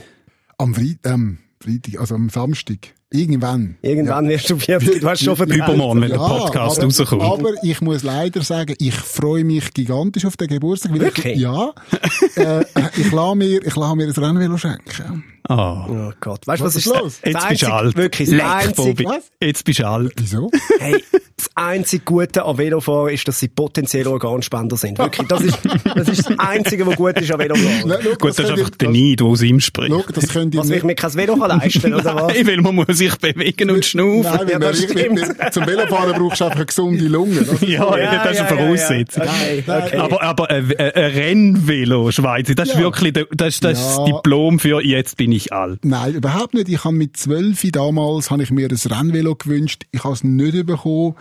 am 0.58 0.74
Freit 0.74 0.98
ähm, 1.04 1.38
Freitag, 1.60 2.00
also 2.00 2.14
am 2.14 2.28
Samstag. 2.28 2.78
Irgendwann. 3.14 3.76
Irgendwann 3.80 4.28
wirst 4.28 4.50
du 4.50 4.58
40. 4.58 5.00
Du 5.00 5.08
hast 5.08 5.22
schon 5.22 5.36
vertraut. 5.36 5.56
Übermorgen, 5.56 6.00
wenn 6.02 6.10
der 6.10 6.16
Podcast 6.18 6.78
aber, 6.78 6.86
rauskommt. 6.86 7.22
Aber 7.22 7.50
ich 7.62 7.80
muss 7.80 8.02
leider 8.02 8.42
sagen, 8.42 8.74
ich 8.78 8.94
freue 8.94 9.44
mich 9.44 9.72
gigantisch 9.72 10.24
auf 10.24 10.36
den 10.36 10.48
Geburtstag. 10.48 10.92
weil 10.92 11.00
Wirklich? 11.00 11.36
Ich, 11.36 11.40
ja. 11.42 11.72
äh, 12.36 12.64
ich 12.96 13.12
lasse 13.12 13.36
mir, 13.36 13.64
ich 13.64 13.76
lasse 13.76 13.94
mir 13.96 14.04
ein 14.06 14.10
Rennvelo 14.10 14.56
schenken. 14.58 15.24
Ah. 15.46 15.86
Oh 15.90 16.12
Gott. 16.20 16.46
Weißt 16.46 16.62
du, 16.62 16.64
was, 16.64 16.74
Was 16.74 16.76
ist 16.76 16.86
ist 16.86 16.94
los? 16.98 17.18
das 17.22 17.32
Jetzt 17.34 17.48
bist 17.50 17.62
du 17.62 17.66
alt. 17.66 17.96
Wirklich, 17.98 18.28
das 18.30 18.36
Leck, 18.38 18.46
einzige, 18.46 18.74
Bobby. 18.76 19.04
was? 19.04 19.30
Jetzt 19.42 19.64
bist 19.64 19.78
du 19.78 19.86
alt. 19.86 20.12
Wieso? 20.16 20.50
Hey, 20.80 21.04
das 21.36 21.50
einzige 21.54 22.02
Gute 22.02 22.46
an 22.46 22.56
Velofahren 22.56 23.12
ist, 23.12 23.28
dass 23.28 23.40
sie 23.40 23.48
potenzielle 23.48 24.08
Organspender 24.10 24.78
sind. 24.78 24.96
Wirklich, 24.98 25.28
das 25.28 25.42
ist 25.42 25.58
das, 25.94 26.08
ist 26.08 26.30
das 26.30 26.38
Einzige, 26.38 26.86
was 26.86 26.96
gut 26.96 27.20
ist 27.20 27.30
an 27.30 27.38
Velofahren. 27.40 27.88
Nein, 27.88 27.98
Gut, 28.18 28.30
das 28.30 28.38
ist 28.38 28.46
könnt 28.46 28.58
einfach 28.58 28.70
der 28.70 28.88
Neid, 28.88 29.20
der 29.20 29.26
aus 29.26 29.42
ihm 29.42 29.60
spricht. 29.60 29.90
Schau, 29.92 30.02
das 30.14 30.28
könnt 30.28 30.54
ihr 30.54 30.60
Was 30.60 30.68
ich 30.68 30.72
nicht. 30.76 30.84
mir 30.84 30.94
kein 30.94 31.14
Velo 31.14 31.36
kann 31.36 31.58
leisten 31.60 31.92
oder 31.92 32.14
was? 32.14 32.34
Nein, 32.34 32.46
weil 32.46 32.60
man 32.62 32.74
muss 32.76 32.98
sich 33.10 33.16
bewegen 33.18 33.70
und 33.70 33.84
schnaufen. 33.84 34.22
Nein, 34.22 34.40
Ja, 34.40 34.48
wenn 34.48 34.60
das 34.60 34.94
wenn, 34.94 35.16
wenn, 35.16 35.52
zum 35.52 35.66
Velofahren 35.66 36.12
brauchst 36.20 36.40
du 36.40 36.44
einfach 36.44 36.56
eine 36.56 36.66
gesunde 36.66 37.04
Lunge. 37.08 37.42
Das 37.42 37.60
Ja, 37.68 37.98
ja, 37.98 38.24
das 38.24 38.32
ist 38.34 38.40
eine 38.40 38.48
Voraussetzung. 38.48 39.22
Okay, 39.22 39.64
okay. 39.66 39.96
Aber, 39.96 40.22
aber 40.22 40.50
ein, 40.50 40.72
ein 40.78 40.90
ein 40.94 41.10
Rennvelo, 41.12 42.10
Schweizer, 42.10 42.54
das 42.54 42.70
ist 42.70 42.78
wirklich 42.78 43.12
der- 43.12 43.26
das, 43.32 43.54
ist 43.54 43.64
das 43.64 43.96
Ja. 43.98 44.04
Diplom 44.04 44.58
für 44.58 44.80
jetzt 44.82 45.16
bin 45.16 45.32
ich 45.32 45.52
alt. 45.52 45.84
Nein, 45.84 46.14
überhaupt 46.14 46.54
nicht. 46.54 46.68
Ich 46.68 46.84
habe 46.84 46.94
mit 46.94 47.16
zwölf 47.16 47.62
damals 47.72 48.30
habe 48.30 48.42
ich 48.42 48.50
mir 48.50 48.68
ein 48.68 48.76
Rennvelo 48.76 49.34
gewünscht. 49.34 49.84
Ich 49.92 50.04
habe 50.04 50.14
es 50.14 50.24
nicht 50.24 50.66
bekommen. 50.66 51.14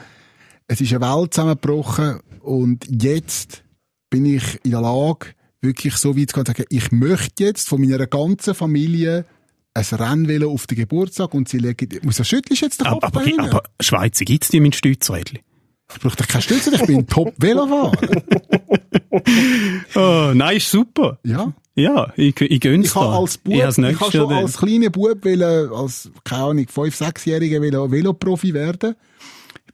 Es 0.68 0.82
ist 0.82 0.94
eine 0.94 1.02
Welt 1.02 1.34
zusammengebrochen 1.34 2.20
und 2.42 2.86
jetzt 2.90 3.64
bin 4.10 4.26
ich 4.26 4.44
in 4.64 4.72
der 4.72 4.82
Lage, 4.82 5.28
wirklich 5.62 5.96
so 5.96 6.18
weit 6.18 6.30
zu 6.30 6.36
gehen, 6.36 6.46
zu 6.46 6.52
sagen, 6.52 6.66
ich 6.70 6.92
möchte 6.92 7.44
jetzt 7.44 7.68
von 7.70 7.82
meiner 7.82 8.06
ganzen 8.08 8.54
Familie 8.54 9.26
ein 9.74 9.84
Rennvelo 9.84 10.52
auf 10.52 10.68
den 10.68 10.78
Geburtstag 10.78 11.34
und 11.34 11.50
sie 11.50 11.58
legen, 11.58 11.90
muss 12.04 12.20
er 12.20 12.26
schütteln 12.26 12.58
jetzt 12.60 12.80
den 12.80 12.88
Kopf 12.88 13.04
Aber, 13.04 13.22
aber, 13.22 13.44
aber 13.44 13.64
Schweizer 13.80 14.26
gibt's 14.26 14.50
die 14.50 14.60
mit 14.60 14.76
Stützrädchen? 14.76 15.40
Ich 15.94 16.00
brauche 16.00 16.16
doch 16.16 16.28
keine 16.28 16.42
Stütze, 16.42 16.74
ich 16.74 16.86
bin 16.86 17.00
ein 17.00 17.08
Top-Velofahrer. 17.08 17.92
Oh, 19.96 20.32
nein, 20.34 20.58
ist 20.58 20.72
super. 20.72 21.20
Ja. 21.24 21.54
Ja, 21.76 22.12
ich, 22.16 22.40
ich 22.42 22.60
gönn's 22.60 22.88
Ich 22.88 22.94
da. 22.94 23.20
als 23.20 23.38
Bub, 23.38 23.54
ich 23.54 23.64
has 23.64 23.78
ich 23.78 24.00
habe 24.00 24.12
schon 24.12 24.32
als 24.32 24.58
kleiner 24.58 24.90
Bub 24.90 25.24
wollen, 25.24 25.72
als, 25.72 26.10
keine 26.24 26.44
Ahnung, 26.44 26.68
fünf, 26.68 26.96
sechsjähriger 26.96 27.62
Velo, 27.62 27.92
Veloprofi 27.92 28.54
werden. 28.54 28.96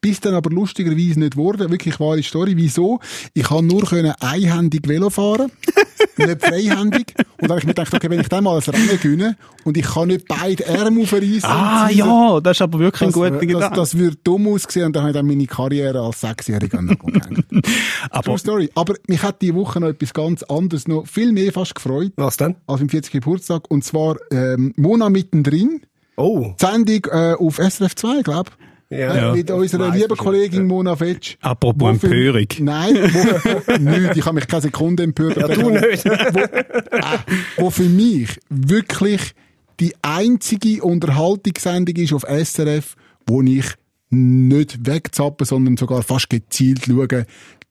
Bis 0.01 0.20
dann 0.20 0.33
aber 0.33 0.50
lustigerweise 0.50 1.20
nicht 1.20 1.35
wurde. 1.35 1.70
Wirklich 1.70 2.00
wahre 2.00 2.24
Story. 2.24 2.53
Wieso? 2.55 3.00
Ich 3.33 3.44
kann 3.44 3.68
nur 3.68 3.83
können 3.83 4.14
einhändig 4.20 4.88
Velo 4.88 5.09
fahren. 5.09 5.51
nicht 6.18 6.42
freihändig. 6.42 7.14
Und 7.18 7.44
dann 7.44 7.50
habe 7.51 7.59
ich 7.59 7.66
mir 7.66 7.74
gedacht, 7.74 7.94
okay, 7.94 8.09
wenn 8.09 8.20
ich 8.20 8.29
dann 8.29 8.44
mal 8.44 8.57
ein 8.57 8.64
Rennen 8.64 9.00
gewinne 9.00 9.38
und 9.64 9.77
ich 9.77 9.85
kann 9.85 10.09
nicht 10.09 10.27
beide 10.27 10.68
Arme 10.68 11.01
aufreißen. 11.01 11.44
Ah, 11.44 11.88
ziehen, 11.88 11.98
ja, 12.00 12.40
das 12.42 12.57
ist 12.57 12.62
aber 12.62 12.79
wirklich 12.79 13.01
ein 13.01 13.07
das, 13.07 13.14
guter 13.16 13.31
das, 13.31 13.40
Gedanke. 13.42 13.75
das 13.75 13.98
würde 13.98 14.18
dumm 14.24 14.48
aussehen 14.48 14.85
und 14.88 14.96
dann 14.96 15.03
habe 15.03 15.12
ich 15.12 15.16
dann 15.16 15.27
meine 15.27 15.46
Karriere 15.46 16.01
als 16.01 16.22
Sechsjähriger 16.22 16.79
an 16.79 16.88
den 16.88 16.98
Nagel 16.98 17.44
gehängt. 17.50 17.68
Aber 18.09 18.24
True 18.24 18.38
Story. 18.38 18.70
Aber 18.75 18.96
mich 19.07 19.24
hat 19.24 19.42
die 19.42 19.53
Woche 19.53 19.79
noch 19.79 19.88
etwas 19.88 20.14
ganz 20.14 20.44
anderes 20.44 20.88
noch 20.88 21.07
viel 21.07 21.31
mehr 21.31 21.51
fast 21.51 21.75
gefreut 21.75 22.14
Was 22.16 22.38
denn? 22.38 22.55
als 22.68 22.81
im 22.81 22.90
40. 22.90 23.12
Geburtstag. 23.12 23.70
Und 23.70 23.83
zwar 23.83 24.18
ähm, 24.31 24.74
Mona 24.75 25.09
mittendrin. 25.09 25.81
Oh. 26.18 26.53
Die 26.59 26.66
Sendung 26.66 27.05
äh, 27.12 27.33
auf 27.33 27.57
SRF 27.57 27.96
2, 27.96 28.22
glaub 28.24 28.51
Ja. 28.91 29.33
äh, 29.33 29.37
Mit 29.37 29.51
unserer 29.51 29.93
lieben 29.95 30.17
Kollegin 30.17 30.65
Mona 30.65 30.95
Fetsch. 30.95 31.37
Apropos 31.41 31.93
Wo 31.95 31.99
für- 31.99 32.07
Empörung. 32.07 32.47
Nein, 32.59 32.95
wo, 32.95 33.77
nicht, 33.77 34.17
ich 34.17 34.25
habe 34.25 34.35
mich 34.35 34.47
keine 34.47 34.63
Sekunde 34.63 35.03
empört. 35.03 35.37
Ja, 35.37 35.47
du 35.47 35.69
nicht. 35.69 36.05
Wo 37.57 37.69
für 37.69 37.83
mich 37.83 38.39
wirklich 38.49 39.33
die 39.79 39.93
einzige 40.01 40.83
Unterhaltungssendung 40.83 41.95
ist 41.97 42.13
auf 42.13 42.23
SRF, 42.23 42.95
wo 43.25 43.41
ich 43.41 43.65
nicht 44.09 44.85
wegzappen, 44.87 45.45
sondern 45.45 45.77
sogar 45.77 46.01
fast 46.01 46.29
gezielt 46.29 46.85
schaue. 46.87 47.25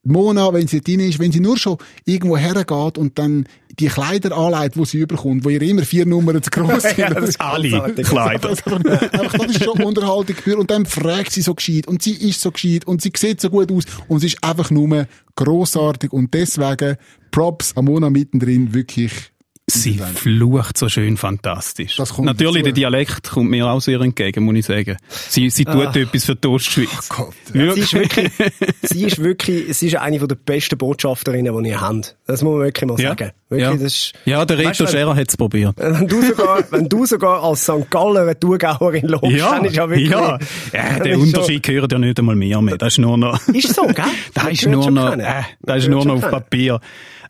Mona, 0.08 0.52
wenn 0.52 0.66
sie 0.66 0.80
drin 0.80 1.00
ist, 1.00 1.18
wenn 1.18 1.32
sie 1.32 1.40
nur 1.40 1.56
schon 1.56 1.78
irgendwo 2.04 2.36
hergeht 2.36 2.98
und 2.98 3.18
dann 3.18 3.46
die 3.78 3.86
Kleider 3.86 4.36
anlegt, 4.36 4.76
die 4.76 4.84
sie 4.84 4.98
überkommt, 4.98 5.44
wo 5.44 5.50
ihr 5.50 5.62
immer 5.62 5.82
vier 5.82 6.06
Nummern 6.06 6.42
zu 6.42 6.50
gross 6.50 6.82
sind. 6.82 6.98
Ja, 6.98 7.10
das 7.10 7.30
ist 7.30 7.40
alle. 7.40 7.94
Kleider. 7.94 8.48
Also, 8.48 8.74
einfach, 8.74 9.38
das 9.38 9.50
ist 9.50 9.64
schon 9.64 9.82
Unterhaltung 9.82 10.36
pur. 10.36 10.58
Und 10.58 10.70
dann 10.70 10.86
fragt 10.86 11.32
sie 11.32 11.42
so 11.42 11.54
gescheit 11.54 11.86
und 11.86 12.02
sie 12.02 12.14
ist 12.14 12.40
so 12.40 12.50
gescheit 12.50 12.86
und 12.86 13.02
sie 13.02 13.12
sieht 13.14 13.40
so 13.40 13.50
gut 13.50 13.70
aus 13.70 13.84
und 14.08 14.20
sie 14.20 14.28
ist 14.28 14.42
einfach 14.42 14.70
nur 14.70 15.06
grossartig 15.36 16.12
und 16.12 16.34
deswegen 16.34 16.96
Props 17.30 17.76
am 17.76 17.84
Mona 17.84 18.10
mittendrin 18.10 18.74
wirklich. 18.74 19.32
Sie 19.70 19.98
flucht 19.98 20.78
so 20.78 20.88
schön 20.88 21.16
fantastisch. 21.16 21.96
Das 21.96 22.14
kommt 22.14 22.26
Natürlich, 22.26 22.62
dazu. 22.62 22.64
der 22.64 22.72
Dialekt 22.72 23.30
kommt 23.30 23.50
mir 23.50 23.66
auch 23.66 23.80
sehr 23.80 24.00
entgegen, 24.00 24.44
muss 24.44 24.56
ich 24.56 24.66
sagen. 24.66 24.96
Sie, 25.08 25.50
sie 25.50 25.64
tut 25.64 25.94
etwas 25.96 26.24
für 26.24 26.34
die 26.34 26.48
Ostschweiz. 26.48 27.08
Gott, 27.08 27.34
Sie 27.52 27.80
ist 27.80 27.94
wirklich, 27.94 28.30
sie 28.82 29.04
ist 29.04 29.22
wirklich, 29.22 29.76
sie 29.76 29.86
ist 29.88 29.96
eine 29.96 30.18
der 30.18 30.34
besten 30.36 30.78
Botschafterinnen, 30.78 31.62
die 31.62 31.70
ihr 31.70 31.80
habt. 31.80 32.16
Das 32.26 32.42
muss 32.42 32.52
man 32.54 32.62
wirklich 32.64 32.86
mal 32.88 33.00
Ja, 33.00 33.10
sagen. 33.10 33.30
Wirklich, 33.48 33.68
ja. 33.68 33.72
das 33.72 33.82
ist, 33.82 34.12
ja 34.24 34.44
der 34.44 34.58
Reto 34.58 34.86
Scherer 34.86 35.16
hat's 35.16 35.36
probiert. 35.36 35.74
wenn 35.78 36.06
du 36.06 36.22
sogar, 36.22 36.64
wenn 36.70 36.88
du 36.88 37.06
sogar 37.06 37.42
als 37.42 37.62
St. 37.62 37.90
Galler 37.90 38.22
eine 38.22 38.38
Thurgauerin 38.38 39.06
lobst, 39.06 39.38
dann 39.40 39.64
ist 39.64 39.76
ja 39.76 39.88
wirklich, 39.88 40.10
ja. 40.10 40.38
ja 40.72 40.98
der 41.00 41.12
ist 41.14 41.18
Unterschied 41.22 41.62
gehört 41.62 41.92
ja 41.92 41.98
nicht 41.98 42.18
einmal 42.18 42.36
mehr 42.36 42.60
mehr. 42.60 42.76
Das 42.76 42.94
ist 42.94 42.98
nur 42.98 43.16
noch... 43.16 43.40
Schon, 43.40 43.54
ist 43.54 43.74
so, 43.74 43.86
gell? 43.86 44.04
Das 44.34 44.44
Man 44.44 44.52
ist 44.52 44.66
nur 44.66 44.82
schon 44.82 44.94
noch, 44.94 45.12
äh, 45.16 45.42
das 45.62 45.78
ist 45.78 45.88
nur 45.88 46.02
schon 46.02 46.08
noch 46.08 46.14
auf 46.16 46.20
kennen. 46.22 46.32
Papier. 46.32 46.80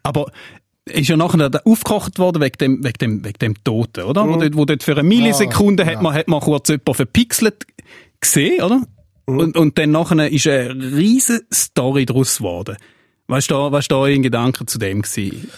Aber 0.03 0.31
ist 0.88 1.09
ja 1.09 1.16
nachher 1.16 1.51
aufgekocht 1.64 2.18
worden 2.18 2.42
wegen 2.42 2.59
dem, 2.59 2.85
wegen 2.85 2.98
dem, 2.98 3.24
wegen 3.24 3.38
dem 3.38 3.64
Toten, 3.64 4.05
oder? 4.05 4.24
Mhm. 4.24 4.31
Wo, 4.31 4.37
dort, 4.37 4.57
wo 4.57 4.64
dort 4.64 4.83
für 4.83 4.92
eine 4.92 5.03
Millisekunde 5.03 5.85
Ah, 5.85 5.87
hat 5.87 5.94
ja. 5.94 6.03
man, 6.03 6.14
hat 6.14 6.29
man 6.29 6.40
kurz 6.40 6.68
jemanden 6.68 6.94
verpixelt 6.94 7.66
gesehen, 8.20 8.62
oder? 8.62 8.83
Mhm. 9.27 9.38
Und, 9.38 9.57
und 9.57 9.79
dann 9.79 9.90
nachher 9.90 10.31
ist 10.31 10.46
eine 10.46 10.74
riesen 10.74 11.40
Story 11.53 12.07
daraus 12.07 12.38
geworden. 12.38 12.77
Weißt 13.27 13.51
du, 13.51 13.55
da, 13.55 13.72
weißt 13.72 13.90
du, 13.90 13.94
da 13.94 14.05
ein 14.05 14.22
Gedanke 14.22 14.64
zu 14.66 14.79
dem 14.79 15.03
gewesen? 15.03 15.51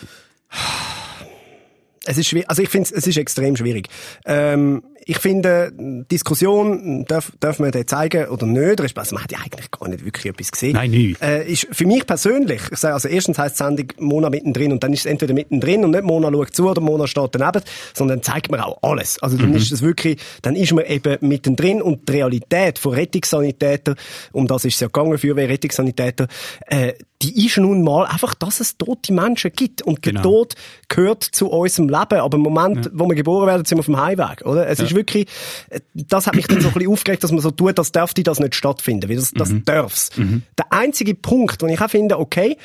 Es 2.05 2.19
ist 2.19 2.29
schwierig, 2.29 2.49
also 2.49 2.63
ich 2.63 2.69
finde 2.69 2.91
es 2.93 3.07
ist 3.07 3.17
extrem 3.17 3.57
schwierig. 3.57 3.89
Ähm, 4.25 4.83
Ich 5.11 5.19
finde, 5.19 5.73
Diskussion 6.09 7.05
darf, 7.05 7.33
darf 7.41 7.59
man 7.59 7.73
den 7.73 7.85
zeigen 7.85 8.29
oder 8.29 8.47
nicht. 8.47 8.81
Also 8.97 9.17
man 9.17 9.25
hat 9.25 9.33
ja 9.33 9.39
eigentlich 9.39 9.69
gar 9.73 9.89
nicht 9.89 10.05
wirklich 10.05 10.27
etwas 10.27 10.53
gesehen. 10.53 10.75
Nein, 10.75 10.93
nicht. 10.93 11.21
Äh, 11.21 11.51
ist 11.51 11.67
für 11.73 11.85
mich 11.85 12.07
persönlich, 12.07 12.61
ich 12.71 12.79
sage 12.79 12.95
also 12.95 13.09
erstens 13.09 13.37
heisst 13.37 13.59
die 13.59 13.65
Sendung 13.65 13.87
Mona 13.99 14.31
mittendrin 14.31 14.71
und 14.71 14.85
dann 14.85 14.93
ist 14.93 15.01
es 15.01 15.07
entweder 15.07 15.35
mittendrin 15.35 15.85
und 15.85 15.91
nicht 15.91 16.05
Mona 16.05 16.31
schaut 16.31 16.55
zu 16.55 16.71
oder 16.71 16.81
Mona 16.81 17.09
steht 17.09 17.31
daneben, 17.33 17.61
sondern 17.93 18.23
zeigt 18.23 18.53
man 18.53 18.61
auch 18.61 18.79
alles. 18.83 19.19
Also 19.21 19.37
dann 19.37 19.53
ist 19.53 19.73
es 19.73 19.83
wirklich, 19.83 20.21
dann 20.43 20.55
ist 20.55 20.73
man 20.73 20.85
eben 20.85 21.17
mittendrin 21.27 21.83
und 21.83 22.09
die 22.09 22.13
Realität 22.13 22.79
von 22.79 22.95
Rettungssanitäter, 22.95 23.97
um 24.31 24.47
das 24.47 24.65
ist 24.65 24.75
es 24.75 24.81
ja 24.81 24.87
gegangen, 24.87 25.19
Feuerwehr, 25.19 25.49
Rettungssanitäter, 25.49 26.29
äh, 26.67 26.93
die 27.23 27.47
ist 27.47 27.59
nun 27.59 27.83
mal 27.85 28.07
einfach, 28.07 28.35
dass 28.35 28.61
es 28.61 28.79
tote 28.79 29.13
Menschen 29.13 29.53
gibt. 29.55 29.83
Und 29.83 30.05
der 30.07 30.13
Genau. 30.13 30.23
Tod 30.23 30.55
gehört 30.89 31.23
zu 31.23 31.51
unserem 31.51 31.89
Leben. 31.89 32.19
Aber 32.19 32.37
im 32.37 32.43
Moment, 32.43 32.91
wo 32.95 33.07
wir 33.07 33.15
geboren 33.15 33.47
werden, 33.47 33.65
sind 33.67 33.77
wir 33.77 33.81
auf 33.81 33.87
dem 33.87 34.01
Heimweg, 34.01 34.47
oder? 34.47 34.67
Es 34.69 34.81
ist 34.81 34.95
wirklich, 35.01 35.27
äh, 35.71 35.81
das 35.95 36.27
hat 36.27 36.35
mich 36.35 36.47
dann 36.47 36.61
so 36.61 36.69
ein 36.69 36.75
bisschen 36.75 36.91
aufgeregt, 36.91 37.25
dass 37.25 37.33
man 37.33 37.41
so 37.41 37.51
tut, 37.51 37.79
das 37.79 37.93
dürfte 37.93 38.23
das 38.23 38.41
nicht 38.41 38.55
stattfinden. 38.55 39.09
Weil 39.09 39.17
das, 39.17 39.33
das 39.33 39.51
darf's. 39.65 40.11
Der 40.59 40.73
einzige 40.73 41.15
Punkt, 41.15 41.63
wo 41.63 41.67
ich 41.67 41.81
auch 41.81 41.91
finde, 41.91 42.19
okay, 42.19 42.57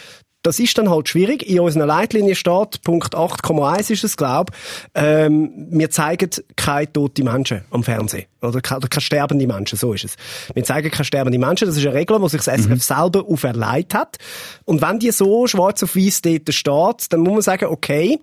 das 0.46 0.60
ist 0.60 0.78
dann 0.78 0.90
halt 0.90 1.10
schwierig. 1.10 1.48
In 1.50 1.60
unserer 1.60 1.86
Leitlinie 1.86 2.36
steht, 2.36 2.82
Punkt 2.84 3.16
8,1 3.16 3.92
ist 3.92 4.04
es, 4.04 4.16
glaub, 4.18 4.52
ähm, 4.94 5.68
wir 5.72 5.90
zeigen 5.90 6.30
keine 6.56 6.92
toten 6.92 7.26
Menschen 7.26 7.62
am 7.72 7.84
Fernsehen. 7.84 8.26
Oder 8.42 8.62
keine, 8.62 8.78
oder 8.78 8.88
keine 8.88 9.02
sterbende 9.02 9.48
Menschen, 9.48 9.78
so 9.78 9.94
ist 9.94 10.06
es. 10.06 10.16
Wir 10.54 10.64
zeigen 10.64 10.92
keine 10.92 11.06
sterbende 11.06 11.40
Menschen, 11.40 11.68
das 11.68 11.78
ist 11.78 11.86
eine 11.86 11.96
Regel, 11.96 12.20
die 12.20 12.30
sich 12.30 12.44
das 12.44 12.62
SRF 12.62 12.84
selber 12.84 13.26
auferlegt 13.28 13.94
hat. 13.94 14.18
Und 14.66 14.82
wenn 14.82 15.00
die 15.00 15.12
so 15.12 15.48
schwarz 15.48 15.82
auf 15.82 15.96
weiß 15.96 16.22
dort 16.22 16.54
steht, 16.54 17.12
dann 17.14 17.22
muss 17.22 17.34
man 17.34 17.42
sagen, 17.42 17.66
okay, 17.66 18.20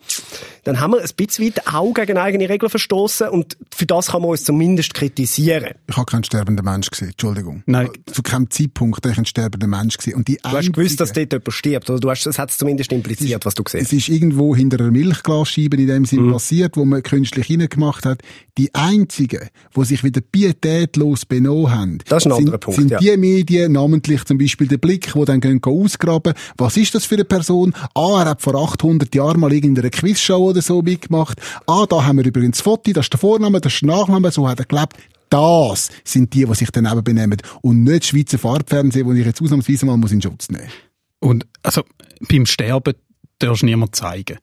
dann 0.64 0.80
haben 0.80 0.92
wir 0.92 1.00
ein 1.00 1.08
bisschen 1.16 1.46
weit 1.46 1.66
auch 1.66 1.92
gegen 1.92 2.18
eigene 2.18 2.48
Regeln 2.48 2.70
verstoßen 2.70 3.28
und 3.28 3.56
für 3.74 3.86
das 3.86 4.08
kann 4.08 4.22
man 4.22 4.30
uns 4.30 4.44
zumindest 4.44 4.94
kritisieren. 4.94 5.74
Ich 5.88 5.96
habe 5.96 6.06
keinen 6.06 6.24
sterbenden 6.24 6.64
Mensch 6.64 6.88
gesehen, 6.88 7.08
Entschuldigung. 7.08 7.64
Nein. 7.66 7.90
Zu 8.06 8.22
keinem 8.22 8.48
Zeitpunkt 8.48 8.98
habe 8.98 9.10
ich 9.10 9.16
einen 9.16 9.26
sterbenden 9.26 9.70
Mensch 9.70 9.96
gesehen. 9.96 10.14
Und 10.14 10.28
die 10.28 10.38
Du 10.42 10.50
hast 10.50 10.72
gewusst, 10.72 11.00
dass 11.00 11.12
dort 11.12 11.32
jemand 11.32 11.52
stirbt, 11.52 11.90
oder 11.90 11.98
du 11.98 12.10
hast, 12.12 12.24
das 12.24 12.38
hat 12.38 12.50
es 12.50 12.58
zumindest 12.58 12.92
impliziert, 12.92 13.44
was 13.44 13.54
du 13.54 13.64
gesehen 13.64 13.82
Es 13.82 13.92
ist 13.92 14.08
irgendwo 14.08 14.54
hinter 14.54 14.80
einer 14.80 14.90
Milchglasscheibe 14.90 15.76
in 15.76 15.86
dem 15.86 16.04
Sinn 16.04 16.30
passiert, 16.30 16.76
wo 16.76 16.84
man 16.84 17.02
künstlich 17.02 17.50
reingemacht 17.50 18.06
hat. 18.06 18.22
Die 18.58 18.74
einzigen, 18.74 19.48
die 19.76 19.84
sich 19.84 20.04
wieder 20.04 20.20
pietätlos 20.20 21.26
benommen 21.26 21.70
haben, 21.70 21.98
ist 22.08 22.22
sind, 22.22 22.60
Punkt, 22.60 22.78
sind 22.78 22.90
ja. 22.90 22.98
die 22.98 23.16
Medien, 23.16 23.72
namentlich 23.72 24.24
zum 24.24 24.38
Beispiel 24.38 24.68
der 24.68 24.78
Blick, 24.78 25.14
wo 25.14 25.24
dann 25.24 25.40
gehen 25.40 25.60
ausgraben. 25.62 26.34
Was 26.56 26.76
ist 26.76 26.94
das 26.94 27.04
für 27.04 27.16
eine 27.16 27.24
Person? 27.24 27.74
Ah, 27.94 28.22
er 28.22 28.30
hat 28.30 28.42
vor 28.42 28.54
800 28.54 29.14
Jahren 29.14 29.40
mal 29.40 29.52
irgendeine 29.52 29.90
Quizshow 29.90 30.50
oder 30.50 30.62
so 30.62 30.82
mitgemacht. 30.82 31.40
Ah, 31.66 31.86
da 31.88 32.04
haben 32.04 32.18
wir 32.18 32.26
übrigens 32.26 32.58
das 32.58 32.62
Foto, 32.62 32.92
das 32.92 33.06
ist 33.06 33.12
der 33.12 33.20
Vorname, 33.20 33.60
das 33.60 33.74
ist 33.74 33.82
der 33.82 33.88
Nachname, 33.88 34.30
so 34.30 34.48
hat 34.48 34.60
er 34.60 34.66
gelebt. 34.66 34.96
Das 35.32 35.88
sind 36.04 36.34
die, 36.34 36.44
die 36.44 36.54
sich 36.54 36.70
daneben 36.70 37.02
benehmen. 37.02 37.38
Und 37.62 37.84
nicht 37.84 38.04
Schweizer 38.04 38.38
Farbfernsehen, 38.38 39.06
wo 39.06 39.12
ich 39.14 39.24
jetzt 39.24 39.40
ausnahmsweise 39.40 39.86
mal 39.86 39.96
muss 39.96 40.12
in 40.12 40.20
Schutz 40.20 40.50
nehmen 40.50 40.64
muss. 40.64 40.91
Und 41.22 41.46
also 41.62 41.84
beim 42.28 42.46
Sterben 42.46 42.94
darfst 43.38 43.62
du 43.62 43.66
niemand 43.66 43.94
zeigen. 43.94 44.38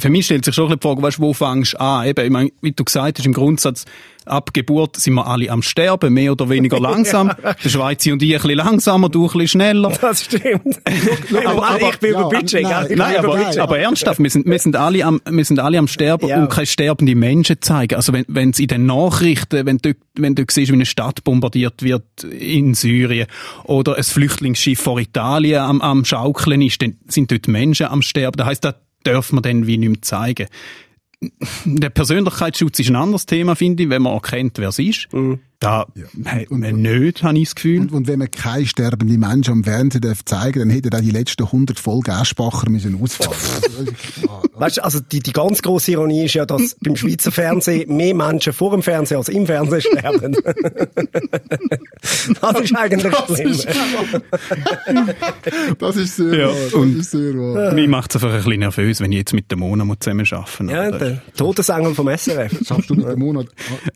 Für 0.00 0.08
mich 0.10 0.24
stellt 0.26 0.44
sich 0.44 0.54
schon 0.54 0.68
die 0.70 0.76
Frage, 0.80 1.02
weißt, 1.02 1.20
wo 1.20 1.32
fängst 1.32 1.74
du 1.74 1.80
an? 1.80 2.06
Eben, 2.06 2.24
ich 2.24 2.30
meine, 2.30 2.50
wie 2.60 2.72
du 2.72 2.84
gesagt 2.84 3.18
hast, 3.18 3.26
im 3.26 3.32
Grundsatz, 3.32 3.84
ab 4.26 4.52
Geburt 4.52 4.96
sind 4.96 5.14
wir 5.14 5.26
alle 5.26 5.50
am 5.50 5.62
Sterben, 5.62 6.12
mehr 6.14 6.32
oder 6.32 6.48
weniger 6.48 6.78
langsam. 6.80 7.32
Der 7.64 7.68
Schweizer 7.68 8.12
und 8.12 8.22
ich 8.22 8.32
ein 8.34 8.40
bisschen 8.40 8.56
langsamer, 8.58 9.08
du 9.08 9.22
ein 9.22 9.26
bisschen 9.32 9.48
schneller. 9.48 9.92
Das 10.00 10.24
stimmt. 10.24 10.80
aber, 11.46 11.66
aber- 11.68 11.88
ich 11.90 11.98
bin 11.98 12.12
ja, 12.12 12.20
überbitching. 12.20 12.62
nein, 12.62 12.86
Ich 12.90 12.96
Nein, 12.96 13.12
bin 13.14 13.24
aber, 13.24 13.34
überbitching. 13.36 13.60
aber 13.62 13.78
ernsthaft, 13.78 14.22
wir 14.22 14.30
sind, 14.30 14.46
wir 14.46 14.58
sind 14.58 14.76
alle 14.76 15.04
am, 15.04 15.20
wir 15.28 15.44
sind 15.44 15.58
alle 15.58 15.78
am 15.78 15.88
Sterben 15.88 16.28
Ja. 16.28 16.42
und 16.42 16.50
keine 16.50 16.66
sterbenden 16.66 17.18
Menschen 17.18 17.56
zeigen. 17.60 17.94
Also 17.96 18.12
wenn, 18.12 18.24
wenn 18.28 18.50
es 18.50 18.58
in 18.58 18.68
den 18.68 18.86
Nachrichten, 18.86 19.66
wenn 19.66 19.78
du, 19.78 19.94
wenn 20.16 20.34
du 20.34 20.44
siehst, 20.48 20.70
wie 20.70 20.74
eine 20.74 20.86
Stadt 20.86 21.24
bombardiert 21.24 21.82
wird 21.82 22.04
in 22.24 22.74
Syrien 22.74 23.26
oder 23.64 23.96
ein 23.96 24.04
Flüchtlingsschiff 24.04 24.80
vor 24.80 24.98
Italien 25.00 25.60
am, 25.60 25.80
am 25.80 26.04
Schaukeln 26.04 26.62
ist, 26.62 26.80
dann 26.82 26.96
sind 27.06 27.30
dort 27.32 27.48
Menschen 27.48 27.86
am 27.86 28.02
Sterben. 28.02 28.36
Das 28.38 28.46
heisst, 28.46 28.64
dürfen 29.06 29.36
wir 29.36 29.42
dann 29.42 29.66
wie 29.66 29.78
nicht 29.78 29.88
mehr 29.88 30.02
zeigen. 30.02 30.48
Der 31.64 31.90
Persönlichkeitsschutz 31.90 32.78
ist 32.78 32.88
ein 32.88 32.96
anderes 32.96 33.26
Thema, 33.26 33.54
finde 33.54 33.82
ich, 33.82 33.90
wenn 33.90 34.02
man 34.02 34.14
erkennt, 34.14 34.58
wer 34.58 34.68
es 34.70 34.78
ist. 34.78 35.08
Da 35.60 35.86
hat 36.24 36.50
man 36.50 36.80
nicht, 36.80 37.22
habe 37.22 37.36
ich 37.38 37.44
das 37.44 37.54
Gefühl. 37.54 37.80
Und, 37.82 37.92
und 37.92 38.08
wenn 38.08 38.18
man 38.18 38.30
keine 38.30 38.66
sterbenden 38.66 39.20
Menschen 39.20 39.52
am 39.52 39.64
Fernsehen 39.64 40.00
darf 40.00 40.24
zeigen 40.24 40.60
dann 40.60 40.70
hätten 40.70 40.94
auch 40.94 41.00
die 41.00 41.10
letzten 41.10 41.44
100 41.44 41.78
Folgen 41.78 42.12
Aschbacher 42.12 42.70
müssen 42.70 42.98
ausfallen. 43.00 43.34
Weißt 44.54 44.78
du, 44.78 44.84
also 44.84 45.00
die, 45.00 45.20
die 45.20 45.32
ganz 45.32 45.60
grosse 45.60 45.92
Ironie 45.92 46.24
ist 46.24 46.34
ja, 46.34 46.46
dass 46.46 46.76
beim 46.82 46.96
Schweizer 46.96 47.30
Fernsehen 47.30 47.94
mehr 47.94 48.14
Menschen 48.14 48.54
vor 48.54 48.70
dem 48.70 48.82
Fernsehen 48.82 49.18
als 49.18 49.28
im 49.28 49.44
Fernsehen 49.46 49.82
sterben. 49.82 50.32
das 52.40 52.60
ist 52.60 52.76
eigentlich 52.76 53.14
schlimm. 53.26 53.54
das 55.78 55.96
ist 55.96 56.16
sehr 56.16 56.34
Ja, 56.38 56.46
wahr. 56.48 56.54
Das 56.64 56.74
und- 56.74 56.98
ist 57.00 57.10
sehr 57.10 57.34
wahr. 57.34 57.72
Mich 57.74 57.88
macht 57.88 58.14
es 58.14 58.22
einfach 58.22 58.36
ein 58.36 58.42
bisschen 58.44 58.60
nervös, 58.60 59.00
wenn 59.00 59.12
ich 59.12 59.18
jetzt 59.18 59.32
mit 59.34 59.50
der 59.50 59.58
Mona 59.58 59.84
zusammen 60.00 60.26
arbeiten 60.30 60.64
muss. 60.64 60.72
ja, 60.72 60.90
der 60.90 61.22
Todesengel 61.36 61.94
vom 61.94 62.08
SRF. 62.08 62.66
Schaffst 62.66 62.90
du 62.90 62.94
mit 62.94 63.06
dem 63.06 63.18
Monat? 63.18 63.46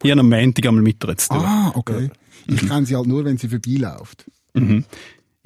Ich 0.03 0.11
habe 0.11 0.20
am 0.20 0.29
Montag 0.29 0.66
einmal 0.66 0.83
mit 0.83 1.03
ihr 1.05 1.16
zu 1.16 1.29
tun. 1.29 1.42
Ah, 1.44 1.54
okay. 1.75 2.11
Ich 2.47 2.67
kenne 2.69 2.87
sie 2.87 2.95
halt 2.95 3.07
nur, 3.07 3.25
wenn 3.25 3.38
sie 3.38 3.49
vorbeiläuft. 3.49 4.25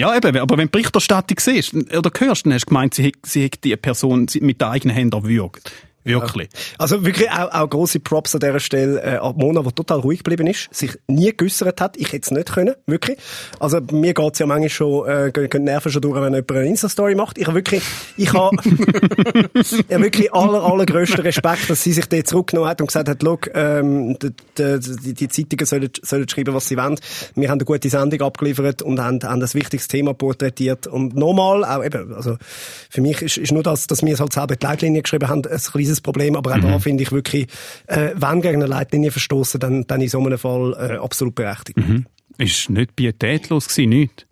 Ja, 0.00 0.16
eben, 0.16 0.36
aber 0.36 0.56
wenn 0.56 0.66
du 0.66 0.70
Berichterstattung 0.70 1.38
siehst 1.40 1.74
oder 1.74 2.10
hörst, 2.18 2.46
dann 2.46 2.52
hast 2.52 2.66
du 2.66 2.68
gemeint, 2.68 2.94
sie 2.94 3.04
hätte, 3.04 3.18
sie 3.24 3.42
hätte 3.42 3.58
die 3.60 3.76
Person 3.76 4.28
mit 4.40 4.60
den 4.60 4.68
eigenen 4.68 4.94
Händen 4.94 5.16
erwürgt. 5.16 5.72
Wirklich. 6.08 6.48
Also 6.78 7.04
wirklich 7.04 7.30
auch, 7.30 7.52
auch 7.52 7.68
grosse 7.68 8.00
Props 8.00 8.34
an 8.34 8.40
dieser 8.40 8.60
Stelle 8.60 9.02
äh, 9.02 9.16
an 9.18 9.36
Mona, 9.36 9.62
die 9.62 9.72
total 9.72 10.00
ruhig 10.00 10.24
geblieben 10.24 10.46
ist, 10.46 10.72
sich 10.72 10.98
nie 11.06 11.32
geäussert 11.36 11.80
hat. 11.80 11.96
Ich 11.96 12.12
hätte 12.12 12.24
es 12.24 12.30
nicht 12.30 12.52
können, 12.52 12.74
wirklich. 12.86 13.18
Also 13.60 13.80
mir 13.92 14.14
geht's 14.14 14.38
ja 14.38 14.46
manchmal 14.46 14.70
schon, 14.70 15.08
äh, 15.08 15.30
gehen 15.32 15.64
Nerven 15.64 15.92
schon 15.92 16.02
durch, 16.02 16.14
wenn 16.14 16.32
jemand 16.32 16.52
eine 16.52 16.66
Insta-Story 16.66 17.14
macht. 17.14 17.38
Ich 17.38 17.46
habe 17.46 17.56
wirklich, 17.56 17.82
ich 18.16 18.32
habe 18.32 18.56
hab 18.56 20.00
wirklich 20.00 20.32
aller, 20.32 20.62
allergrößten 20.62 21.20
Respekt, 21.20 21.68
dass 21.68 21.82
sie 21.82 21.92
sich 21.92 22.06
dort 22.06 22.26
zurückgenommen 22.26 22.70
hat 22.70 22.80
und 22.80 22.86
gesagt 22.86 23.08
hat, 23.08 23.22
look, 23.22 23.50
ähm, 23.54 24.18
die, 24.18 24.32
die, 24.58 25.14
die 25.14 25.28
Zeitungen 25.28 25.66
sollen, 25.66 25.90
sollen 26.02 26.28
schreiben, 26.28 26.54
was 26.54 26.68
sie 26.68 26.76
wollen. 26.76 26.98
Wir 27.34 27.50
haben 27.50 27.58
eine 27.58 27.64
gute 27.64 27.90
Sendung 27.90 28.22
abgeliefert 28.22 28.82
und 28.82 29.00
haben, 29.00 29.20
haben 29.22 29.42
ein 29.42 29.54
wichtiges 29.54 29.88
Thema 29.88 30.14
porträtiert. 30.14 30.86
Und 30.86 31.14
nochmal, 31.14 31.64
auch 31.64 31.84
eben, 31.84 32.14
also 32.14 32.36
für 32.88 33.00
mich 33.00 33.20
ist, 33.22 33.36
ist 33.36 33.52
nur 33.52 33.62
das, 33.62 33.86
dass 33.86 34.02
wir 34.02 34.14
es 34.14 34.20
halt 34.20 34.32
selber 34.32 34.56
die 34.56 34.64
Leitlinie 34.64 35.02
geschrieben 35.02 35.28
haben, 35.28 35.44
ein 35.46 35.58
kleines 35.58 35.97
Problem, 36.00 36.36
aber 36.36 36.54
auch 36.54 36.60
da 36.60 36.78
finde 36.78 37.02
ich 37.02 37.12
wirklich, 37.12 37.46
äh, 37.86 38.10
wenn 38.16 38.40
gegen 38.40 38.56
eine 38.56 38.66
Leitlinie 38.66 39.10
verstoßen, 39.10 39.58
dann, 39.60 39.86
dann 39.86 40.00
in 40.00 40.08
so 40.08 40.18
einem 40.24 40.38
Fall 40.38 40.74
äh, 40.78 40.96
absolut 40.96 41.34
berechtigt. 41.34 41.78
Ist 42.38 42.70
nicht 42.70 42.94
pietätlos 42.96 43.68
gewesen, 43.68 43.88
nicht. 43.90 44.26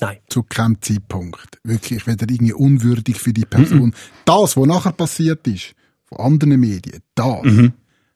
Nein. 0.00 0.16
Zu 0.28 0.42
keinem 0.44 0.80
Zeitpunkt. 0.80 1.58
Wirklich 1.62 2.06
weder 2.06 2.26
irgendwie 2.28 2.52
unwürdig 2.54 3.18
für 3.18 3.32
die 3.32 3.44
Person. 3.44 3.94
Das, 4.24 4.56
was 4.56 4.66
nachher 4.66 4.92
passiert 4.92 5.46
ist, 5.46 5.74
von 6.06 6.18
anderen 6.18 6.58
Medien, 6.58 7.00
das 7.14 7.36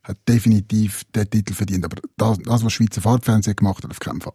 hat 0.03 0.17
definitiv 0.29 1.03
den 1.15 1.29
Titel 1.29 1.53
verdient. 1.55 1.85
Aber 1.85 1.97
das, 2.17 2.39
das 2.39 2.65
was 2.65 2.73
Schweizer 2.73 3.01
Fahrtfernsehen 3.03 3.57
gemacht 3.57 3.85
hat, 3.85 3.91
auf 3.91 4.01
keinen 4.01 4.21
Fall. 4.21 4.33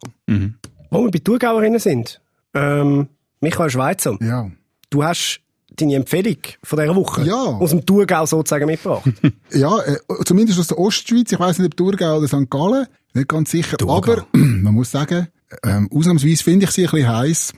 Wo 0.91 1.03
wir 1.03 1.11
bei 1.11 1.19
Thurgauerinnen 1.19 1.79
sind, 1.79 2.21
ähm, 2.53 3.07
Michael 3.41 3.69
Schweizer, 3.69 4.17
Ja. 4.21 4.49
du 4.89 5.03
hast 5.03 5.41
deine 5.81 5.95
Empfehlung 5.95 6.37
von 6.63 6.79
dieser 6.79 6.95
Woche 6.95 7.23
Ja. 7.23 7.35
aus 7.35 7.69
dem 7.71 7.85
Thurgau 7.85 8.25
sozusagen 8.25 8.65
mitgebracht. 8.65 9.03
Ja, 9.51 9.79
äh, 9.81 9.97
zumindest 10.25 10.59
aus 10.59 10.67
der 10.67 10.77
Ostschweiz. 10.77 11.31
Ich 11.31 11.39
weiß 11.39 11.59
nicht, 11.59 11.67
ob 11.67 11.77
Thurgau 11.77 12.17
oder 12.17 12.27
St. 12.27 12.49
Gallen. 12.49 12.85
Nicht 13.13 13.27
ganz 13.27 13.51
sicher. 13.51 13.77
Aber 13.87 14.25
man 14.33 14.73
muss 14.73 14.91
sagen, 14.91 15.27
ähm, 15.63 15.89
ausnahmsweise 15.91 16.43
finde 16.43 16.65
ich 16.65 16.71
sie 16.71 16.85
ein 16.85 16.91
bisschen 16.91 17.07
heiß. 17.09 17.53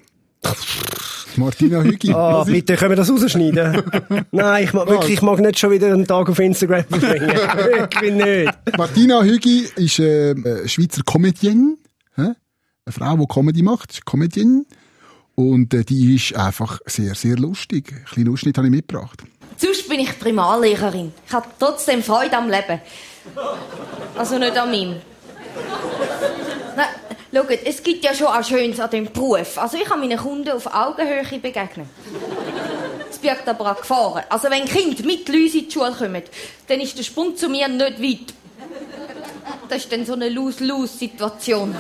Martina 1.38 1.82
Hügi. 1.82 2.12
Ah, 2.16 2.44
bitte, 2.44 2.76
können 2.76 2.92
wir 2.92 2.96
das 2.98 3.10
rausschneiden? 3.12 3.84
Nein, 4.32 4.64
ich 4.64 4.74
mag, 4.74 4.88
wirklich, 4.90 5.14
ich 5.14 5.22
mag 5.22 5.40
nicht 5.40 5.60
schon 5.60 5.72
wieder 5.72 5.88
einen 5.94 6.06
Tag 6.06 6.30
auf 6.30 6.40
Instagram 6.40 6.84
verbringen. 6.86 7.28
wirklich 7.30 8.14
nicht. 8.14 8.78
Martina 8.78 9.22
Hügi 9.24 9.68
ist 9.76 10.00
äh, 10.00 10.32
äh, 10.32 10.68
Schweizer 10.68 11.04
Comedienne. 11.04 11.76
Eine 12.16 12.94
Frau, 12.94 13.16
die 13.16 13.28
Comedy 13.28 13.62
macht, 13.62 13.92
ist 13.92 14.06
Comedienne. 14.06 14.66
Und 15.36 15.74
äh, 15.74 15.84
die 15.84 16.16
ist 16.16 16.36
einfach 16.36 16.80
sehr, 16.86 17.16
sehr 17.16 17.38
lustig. 17.38 17.92
Ein 17.92 18.06
kleinen 18.06 18.34
Ausschnitt 18.34 18.58
habe 18.58 18.68
ich 18.68 18.72
mitgebracht. 18.72 19.24
Sonst 19.58 19.88
bin 19.88 20.00
ich 20.00 20.20
Primarlehrerin. 20.20 21.14
Ich 21.28 21.34
habe 21.34 21.48
trotzdem 21.60 22.04
Freude 22.04 22.38
am 22.38 22.50
Leben. 22.50 22.82
Also 24.18 24.38
nicht 24.38 24.58
an 24.58 24.72
meinem. 24.72 25.02
Nein, 26.76 26.88
schaut, 27.34 27.60
es 27.66 27.84
gibt 27.84 28.04
ja 28.04 28.14
schon 28.14 28.28
auch 28.28 28.44
Schönes 28.44 28.80
an 28.80 28.90
dem 28.90 29.06
Beruf. 29.12 29.58
Also 29.58 29.78
ich 29.78 29.84
kann 29.84 30.00
meinen 30.00 30.18
Kunden 30.18 30.50
auf 30.50 30.68
Augenhöhe 30.74 31.40
begegnen. 31.40 31.90
Es 33.10 33.18
birgt 33.20 33.48
aber 33.48 33.72
auch 33.72 33.78
Gefahren. 33.78 34.24
Also 34.30 34.50
wenn 34.50 34.66
Kinder 34.66 35.04
mit 35.06 35.28
Läuse 35.30 35.60
in 35.60 35.66
die 35.66 35.72
Schule 35.72 35.92
kommen, 35.92 36.24
dann 36.68 36.80
ist 36.80 36.98
der 36.98 37.04
Sprung 37.04 37.36
zu 37.36 37.50
mir 37.50 37.68
nicht 37.68 38.02
weit. 38.02 38.34
Das 39.70 39.84
ist 39.84 39.92
dann 39.92 40.06
so 40.06 40.14
eine 40.14 40.30
Lose-Lose-Situation. 40.30 41.74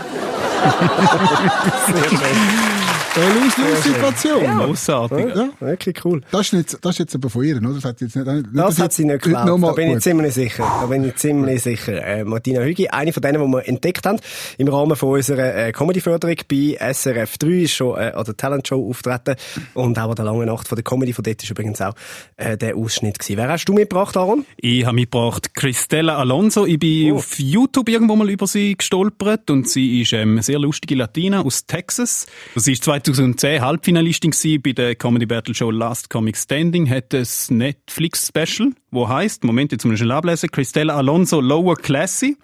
Eine 3.13 3.43
lustige 3.43 3.76
Situation. 3.76 4.58
Grossartig. 4.58 5.36
Ja. 5.36 5.50
Wirklich 5.60 6.06
cool. 6.06 6.21
Das 6.32 6.41
ist, 6.47 6.54
nicht, 6.54 6.78
das 6.86 6.91
ist 6.91 7.00
jetzt 7.00 7.15
aber 7.15 7.30
von 7.30 7.43
ihr, 7.43 7.58
oder? 7.58 7.74
Das 7.74 7.84
hat, 7.84 8.00
jetzt 8.00 8.15
nicht, 8.15 8.26
nicht 8.26 8.45
Das 8.54 8.80
hat 8.80 8.93
sie 8.93 9.04
nicht 9.04 9.21
geglaubt. 9.24 9.62
Da 9.63 9.71
bin 9.74 9.88
ich 9.88 9.93
gut. 9.95 10.04
ziemlich 10.04 10.34
sicher. 10.34 10.63
Da 10.80 10.86
bin 10.88 11.04
ich 11.04 11.15
ziemlich 11.17 11.62
sicher. 11.62 12.02
Äh, 12.06 12.24
Martina 12.24 12.62
Hügi, 12.62 12.88
eine 12.88 13.12
von 13.12 13.21
denen, 13.21 13.45
die 13.45 13.47
wir 13.52 13.67
entdeckt 13.67 14.06
haben, 14.06 14.19
im 14.58 14.69
Rahmen 14.69 14.95
von 14.95 15.10
unserer 15.10 15.56
äh, 15.56 15.71
Comedy-Förderung 15.74 16.38
bei 16.50 16.78
SRF 16.93 17.38
3, 17.38 17.47
ist 17.50 17.74
schon 17.74 17.97
äh, 18.00 18.12
an 18.15 18.24
der 18.24 18.38
Talent-Show 18.38 18.89
auftreten. 18.89 19.36
Und 19.74 20.00
auch 20.00 20.10
an 20.10 20.15
der 20.15 20.26
langen 20.26 20.45
Nacht 20.45 20.69
von 20.69 20.78
der 20.78 20.84
Comedy, 20.84 21.12
von 21.12 21.24
dort 21.24 21.43
ist 21.43 21.50
übrigens 21.50 21.82
auch 21.82 21.93
äh, 22.38 22.56
der 22.58 22.78
Ausschnitt 22.78 23.19
gewesen. 23.19 23.36
Wer 23.38 23.50
hast 23.50 23.65
du 23.65 23.74
mitgebracht, 23.74 24.15
Aaron? 24.15 24.45
Ich 24.56 24.86
habe 24.86 24.95
mitgebracht 24.95 25.54
Christella 25.54 26.17
Alonso. 26.17 26.65
Ich 26.65 26.80
bin 26.80 27.12
Oh. 27.12 27.17
auf 27.17 27.38
YouTube 27.52 27.90
irgendwo 27.90 28.16
mal 28.16 28.30
über 28.30 28.48
sie 28.48 28.76
gestolpert 28.76 29.50
und 29.50 29.70
sie 29.70 30.02
ist 30.02 30.14
ähm, 30.14 30.32
eine 30.32 30.44
sehr 30.44 30.58
lustige 30.58 30.96
Latina 30.96 31.42
aus 31.42 31.66
Texas. 31.66 32.26
Sie 32.56 32.74
ist 32.74 32.84
2010 32.86 33.62
Halbfinalistin 33.62 34.32
bei 34.64 34.72
der 34.72 34.96
Comedy 34.96 35.26
Battle 35.26 35.54
Show 35.54 35.70
Last 35.70 36.10
Comic 36.10 36.38
Standing, 36.38 36.90
hat 36.90 37.14
ein 37.14 37.28
Netflix 37.50 38.28
Special, 38.28 38.72
wo 38.92 39.08
heißt, 39.08 39.44
Moment, 39.44 39.72
jetzt 39.72 39.84
muss 39.84 39.96
ich 39.96 40.00
schnell 40.00 40.12
ablesen, 40.12 40.50
Christella 40.50 40.96
Alonso 40.96 41.42
Lower 41.42 41.76
Classy. 41.76 42.38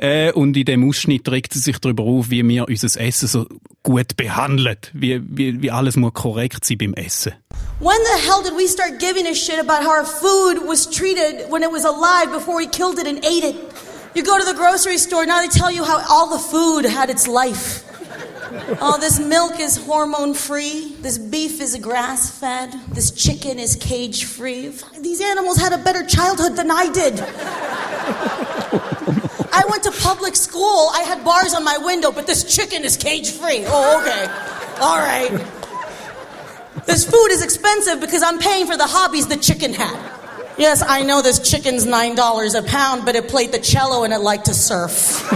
Äh, 0.00 0.30
und 0.32 0.56
in 0.56 0.64
dem 0.64 0.88
Ausschnitt 0.88 1.28
regt 1.28 1.52
sie 1.52 1.58
sich 1.58 1.78
darüber 1.78 2.04
auf, 2.04 2.30
wie 2.30 2.46
wir 2.46 2.68
unser 2.68 3.00
Essen 3.00 3.26
so 3.26 3.46
gut 3.82 4.16
behandeln. 4.16 4.76
Wie, 4.92 5.20
wie, 5.24 5.60
wie 5.60 5.70
alles 5.72 5.96
muss 5.96 6.14
korrekt 6.14 6.64
sein 6.64 6.78
beim 6.78 6.94
Essen. 6.94 7.32
When 7.80 7.98
the 8.04 8.28
hell 8.28 8.42
did 8.44 8.56
we 8.56 8.68
start 8.68 9.00
giving 9.00 9.26
a 9.26 9.34
shit 9.34 9.58
about 9.58 9.84
how 9.84 9.98
our 9.98 10.04
food 10.04 10.66
was 10.68 10.88
treated 10.88 11.50
when 11.50 11.62
it 11.62 11.72
was 11.72 11.84
alive 11.84 12.32
before 12.32 12.56
we 12.56 12.66
killed 12.66 12.98
it 12.98 13.08
and 13.08 13.18
ate 13.24 13.44
it? 13.44 13.56
You 14.18 14.24
go 14.24 14.36
to 14.36 14.44
the 14.44 14.54
grocery 14.54 14.98
store, 14.98 15.24
now 15.26 15.40
they 15.40 15.46
tell 15.46 15.70
you 15.70 15.84
how 15.84 16.04
all 16.10 16.28
the 16.28 16.40
food 16.40 16.84
had 16.84 17.08
its 17.08 17.28
life. 17.28 17.84
Oh, 18.80 18.98
this 18.98 19.20
milk 19.20 19.60
is 19.60 19.76
hormone 19.76 20.34
free. 20.34 20.96
This 21.00 21.18
beef 21.18 21.60
is 21.60 21.76
grass 21.76 22.28
fed. 22.28 22.72
This 22.88 23.12
chicken 23.12 23.60
is 23.60 23.76
cage 23.76 24.24
free. 24.24 24.72
These 24.98 25.20
animals 25.20 25.58
had 25.58 25.72
a 25.72 25.78
better 25.78 26.04
childhood 26.04 26.56
than 26.56 26.68
I 26.68 26.90
did. 26.90 27.20
I 29.52 29.62
went 29.70 29.84
to 29.84 29.92
public 29.92 30.34
school. 30.34 30.90
I 30.92 31.02
had 31.02 31.24
bars 31.24 31.54
on 31.54 31.62
my 31.62 31.78
window, 31.78 32.10
but 32.10 32.26
this 32.26 32.42
chicken 32.56 32.84
is 32.84 32.96
cage 32.96 33.30
free. 33.30 33.62
Oh, 33.68 34.00
okay. 34.00 34.26
All 34.80 34.98
right. 34.98 35.30
This 36.86 37.08
food 37.08 37.28
is 37.30 37.40
expensive 37.40 38.00
because 38.00 38.24
I'm 38.24 38.40
paying 38.40 38.66
for 38.66 38.76
the 38.76 38.88
hobbies 38.88 39.28
the 39.28 39.36
chicken 39.36 39.72
had. 39.74 40.17
Yes, 40.58 40.82
I 40.86 41.02
know 41.04 41.22
this 41.22 41.38
chicken's 41.38 41.86
$9 41.86 42.58
a 42.58 42.62
pound, 42.64 43.04
but 43.04 43.14
it 43.14 43.28
played 43.28 43.52
the 43.52 43.60
cello 43.60 44.02
and 44.02 44.12
it 44.12 44.18
liked 44.18 44.46
to 44.46 44.54
surf. 44.54 45.22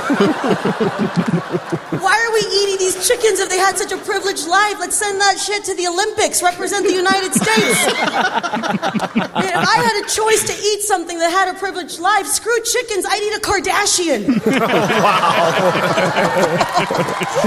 Why 2.02 2.18
are 2.18 2.32
we 2.32 2.40
eating 2.40 2.78
these 2.78 3.06
chickens 3.06 3.38
if 3.38 3.48
they 3.48 3.58
had 3.58 3.78
such 3.78 3.92
a 3.92 3.96
privileged 3.98 4.48
life? 4.48 4.80
Let's 4.80 4.96
send 4.96 5.20
that 5.20 5.38
shit 5.38 5.62
to 5.64 5.76
the 5.76 5.86
Olympics, 5.86 6.42
represent 6.42 6.84
the 6.84 6.92
United 6.92 7.32
States. 7.34 7.86
Man, 9.14 9.52
if 9.54 9.68
I 9.68 9.76
had 9.78 10.04
a 10.04 10.08
choice 10.08 10.42
to 10.48 10.52
eat 10.52 10.82
something 10.82 11.16
that 11.20 11.30
had 11.30 11.54
a 11.54 11.58
privileged 11.58 12.00
life, 12.00 12.26
screw 12.26 12.60
chickens, 12.64 13.06
I'd 13.08 13.22
eat 13.22 13.36
a 13.36 13.40
Kardashian. 13.40 14.42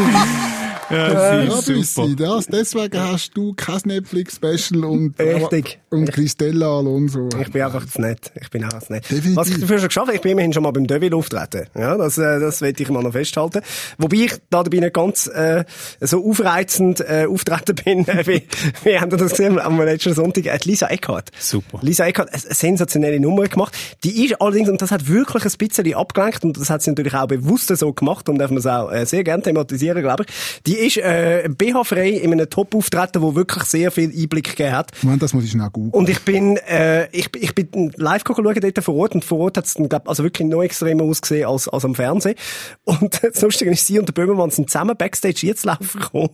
Ja, 0.08 0.62
Ja, 0.89 1.45
Büssi, 1.45 1.84
super. 1.84 2.15
das, 2.15 2.45
deswegen 2.48 3.00
hast 3.00 3.32
du 3.34 3.54
kein 3.54 3.82
Netflix-Special 3.86 4.86
und, 4.86 5.19
Richtig. 5.19 5.80
und 5.89 6.12
Christella 6.12 6.78
Alonso. 6.78 7.30
Ich 7.41 7.52
bin 7.52 7.63
einfach 7.63 7.86
zu 7.88 8.02
nett. 8.02 8.32
Ich 8.39 8.50
bin 8.52 8.63
einfach 8.63 8.84
zu 8.84 8.93
nett. 8.93 9.04
Definitiv. 9.06 9.36
Was 9.36 9.50
ich 9.50 9.60
dafür 9.60 9.80
schon 9.80 9.88
geschafft 9.88 10.08
habe, 10.08 10.15
ich 10.15 10.21
bin 10.21 10.34
immerhin 10.34 10.54
schon 10.54 10.63
mal 10.63 10.71
beim 10.71 10.86
Deville 10.86 11.15
auftreten. 11.15 11.67
Ja, 11.76 11.98
das, 11.98 12.17
äh, 12.17 12.39
das 12.39 12.62
will 12.62 12.74
ich 12.78 12.89
mal 12.89 13.02
noch 13.02 13.13
festhalten. 13.13 13.62
Wobei 13.98 14.17
ich 14.17 14.34
da 14.50 14.63
dabei 14.63 14.80
nicht 14.80 14.93
ganz 14.93 15.28
äh, 15.28 15.65
so 16.02 16.24
aufreizend 16.24 17.00
äh, 17.02 17.26
auftreten 17.28 17.76
bin, 17.84 18.08
äh, 18.08 18.28
wie, 18.28 18.43
wie 18.84 19.00
haben 19.00 19.12
wir 19.12 19.17
das 19.17 19.32
gesehen 19.32 19.60
am 19.60 19.82
letzten 19.82 20.13
Sonntag. 20.13 20.45
Äh, 20.45 20.60
Lisa 20.65 20.88
Eckhardt. 20.88 21.32
Super. 21.39 21.80
Lisa 21.82 22.06
Eckhardt, 22.06 22.32
eine 22.32 22.41
sensationelle 22.41 23.19
Nummer 23.19 23.48
gemacht. 23.48 23.76
Die 24.04 24.26
ist 24.26 24.39
allerdings, 24.39 24.69
und 24.69 24.82
das 24.82 24.91
hat 24.91 25.08
wirklich 25.08 25.45
ein 25.45 25.58
bisschen 25.58 25.93
abgelenkt, 25.95 26.43
und 26.43 26.58
das 26.58 26.69
hat 26.69 26.84
sie 26.84 26.91
natürlich 26.91 27.15
auch 27.15 27.28
bewusst 27.28 27.76
so 27.76 27.91
gemacht, 27.91 28.30
und 28.30 28.38
darf 28.38 28.52
man 28.52 28.60
es 28.60 28.67
auch 28.67 28.91
äh, 28.91 29.06
sehr 29.06 29.24
gerne 29.24 29.41
thematisieren, 29.41 30.02
glaube 30.02 30.26
ich. 30.28 30.62
Die 30.65 30.75
ist 30.76 30.98
äh, 30.98 31.48
BH-frei 31.50 32.10
in 32.10 32.32
einem 32.32 32.50
Top-Auftreten, 32.50 33.22
wo 33.22 33.36
wirklich 33.36 33.64
sehr 33.66 33.92
viel 33.92 34.10
Einblick 34.10 34.52
gegeben 34.52 34.74
hat. 34.74 34.92
Moment, 35.02 35.22
das 35.22 35.34
muss 35.34 35.44
ich 35.44 35.52
schnell 35.52 35.70
googeln. 35.72 35.92
Und 35.92 36.10
ich 36.10 36.22
bin, 36.22 36.58
äh, 36.58 37.08
ich, 37.12 37.30
ich 37.36 37.56
bin 37.56 37.92
live 37.96 38.24
schauen 38.26 38.60
dort 38.60 38.84
vor 38.84 38.96
Ort 38.96 39.16
und 39.16 39.26
vor 39.26 39.40
Ort 39.40 39.58
hat 39.58 39.66
es 39.66 39.76
glaub, 39.76 40.08
also 40.08 40.24
wirklich 40.24 40.48
noch 40.48 40.64
extremer 40.64 41.04
ausgesehen 41.04 41.48
als, 41.48 41.68
als 41.68 41.86
am 41.86 41.96
Fernsehen. 41.96 42.36
Und 42.84 43.24
das 43.24 43.42
Lustige 43.42 43.72
ist, 43.72 43.86
sie 43.86 44.00
und 44.00 44.08
der 44.08 44.14
Böhmermann 44.14 44.52
sind 44.52 44.70
zusammen 44.70 44.96
Backstage 44.98 45.46
jetzt 45.46 45.66
laufen 45.66 46.00
gekommen. 46.00 46.30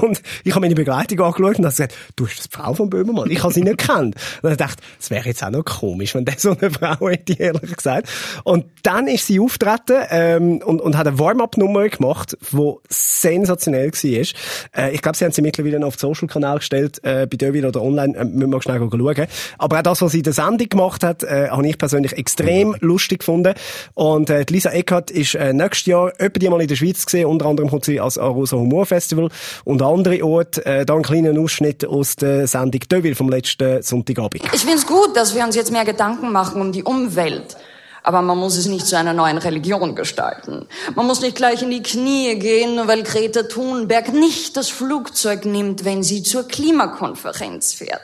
Und 0.00 0.22
ich 0.44 0.52
habe 0.52 0.60
meine 0.60 0.74
Begleitung 0.74 1.20
angeschaut 1.20 1.58
und 1.58 1.64
habe 1.64 1.74
gesagt, 1.74 1.94
du 2.16 2.24
bist 2.24 2.38
das 2.38 2.48
die 2.48 2.56
Frau 2.56 2.74
von 2.74 2.90
Böhmermann. 2.90 3.30
Ich 3.30 3.42
habe 3.42 3.52
sie 3.52 3.62
nicht 3.62 3.78
gekannt. 3.78 4.16
Und 4.42 4.50
ich 4.50 4.56
dachte, 4.56 4.82
es 5.00 5.10
wäre 5.10 5.26
jetzt 5.26 5.42
auch 5.42 5.50
noch 5.50 5.64
komisch, 5.64 6.14
wenn 6.14 6.24
der 6.24 6.38
so 6.38 6.56
eine 6.56 6.70
Frau 6.70 7.08
hätte, 7.08 7.34
ehrlich 7.34 7.76
gesagt. 7.76 8.08
Und 8.44 8.66
dann 8.82 9.06
ist 9.06 9.26
sie 9.26 9.40
auftreten, 9.40 10.02
ähm, 10.10 10.62
und, 10.64 10.80
und 10.80 10.96
hat 10.96 11.06
eine 11.06 11.18
Warm-up-Nummer 11.18 11.88
gemacht, 11.88 12.36
die 12.52 12.72
sensationell 12.88 13.81
war. 13.86 14.84
Äh, 14.84 14.94
ich 14.94 15.02
glaube, 15.02 15.16
sie 15.16 15.24
haben 15.24 15.32
sie 15.32 15.42
mittlerweile 15.42 15.80
noch 15.80 15.88
auf 15.88 15.96
den 15.96 16.00
Social-Kanal 16.00 16.58
gestellt, 16.58 17.00
äh, 17.04 17.26
bei 17.26 17.36
Deville 17.36 17.68
oder 17.68 17.82
online, 17.82 18.16
äh, 18.16 18.24
müssen 18.24 18.50
wir 18.50 18.62
schnell 18.62 18.78
schauen. 18.78 19.26
Aber 19.58 19.78
auch 19.78 19.82
das, 19.82 20.02
was 20.02 20.12
sie 20.12 20.18
in 20.18 20.24
der 20.24 20.32
Sendung 20.32 20.68
gemacht 20.68 21.02
hat, 21.02 21.22
äh, 21.22 21.48
habe 21.48 21.66
ich 21.66 21.78
persönlich 21.78 22.12
extrem 22.12 22.76
lustig 22.80 23.20
gefunden. 23.20 23.54
Und 23.94 24.30
äh, 24.30 24.44
Lisa 24.48 24.70
Eckert 24.70 25.10
ist 25.10 25.34
äh, 25.34 25.52
nächstes 25.52 25.86
Jahr 25.86 26.12
etwa 26.18 26.38
die 26.38 26.48
mal 26.48 26.60
in 26.60 26.68
der 26.68 26.76
Schweiz 26.76 27.04
gesehen. 27.04 27.26
Unter 27.26 27.46
anderem 27.46 27.70
kommt 27.70 27.84
sie 27.84 28.00
als 28.00 28.18
Arosa 28.18 28.56
Humor 28.56 28.86
Festival 28.86 29.28
und 29.64 29.82
an 29.82 29.94
andere 29.94 30.24
Orte. 30.24 30.64
Äh, 30.64 30.84
da 30.84 30.94
ein 30.94 31.02
kleiner 31.02 31.38
Ausschnitt 31.38 31.84
aus 31.84 32.16
der 32.16 32.46
Sendung 32.46 32.80
Deville 32.90 33.14
vom 33.14 33.28
letzten 33.28 33.82
Sonntagabend. 33.82 34.42
Ich 34.52 34.60
finde 34.60 34.76
es 34.76 34.86
gut, 34.86 35.16
dass 35.16 35.34
wir 35.34 35.44
uns 35.44 35.56
jetzt 35.56 35.72
mehr 35.72 35.84
Gedanken 35.84 36.32
machen 36.32 36.60
um 36.60 36.72
die 36.72 36.82
Umwelt. 36.82 37.56
Aber 38.02 38.22
man 38.22 38.38
muss 38.38 38.56
es 38.56 38.66
nicht 38.66 38.86
zu 38.86 38.98
einer 38.98 39.12
neuen 39.12 39.38
Religion 39.38 39.94
gestalten. 39.94 40.66
Man 40.94 41.06
muss 41.06 41.20
nicht 41.20 41.36
gleich 41.36 41.62
in 41.62 41.70
die 41.70 41.82
Knie 41.82 42.36
gehen, 42.36 42.74
nur 42.74 42.88
weil 42.88 43.02
Greta 43.02 43.44
Thunberg 43.44 44.12
nicht 44.12 44.56
das 44.56 44.68
Flugzeug 44.68 45.44
nimmt, 45.44 45.84
wenn 45.84 46.02
sie 46.02 46.22
zur 46.22 46.48
Klimakonferenz 46.48 47.72
fährt. 47.72 48.00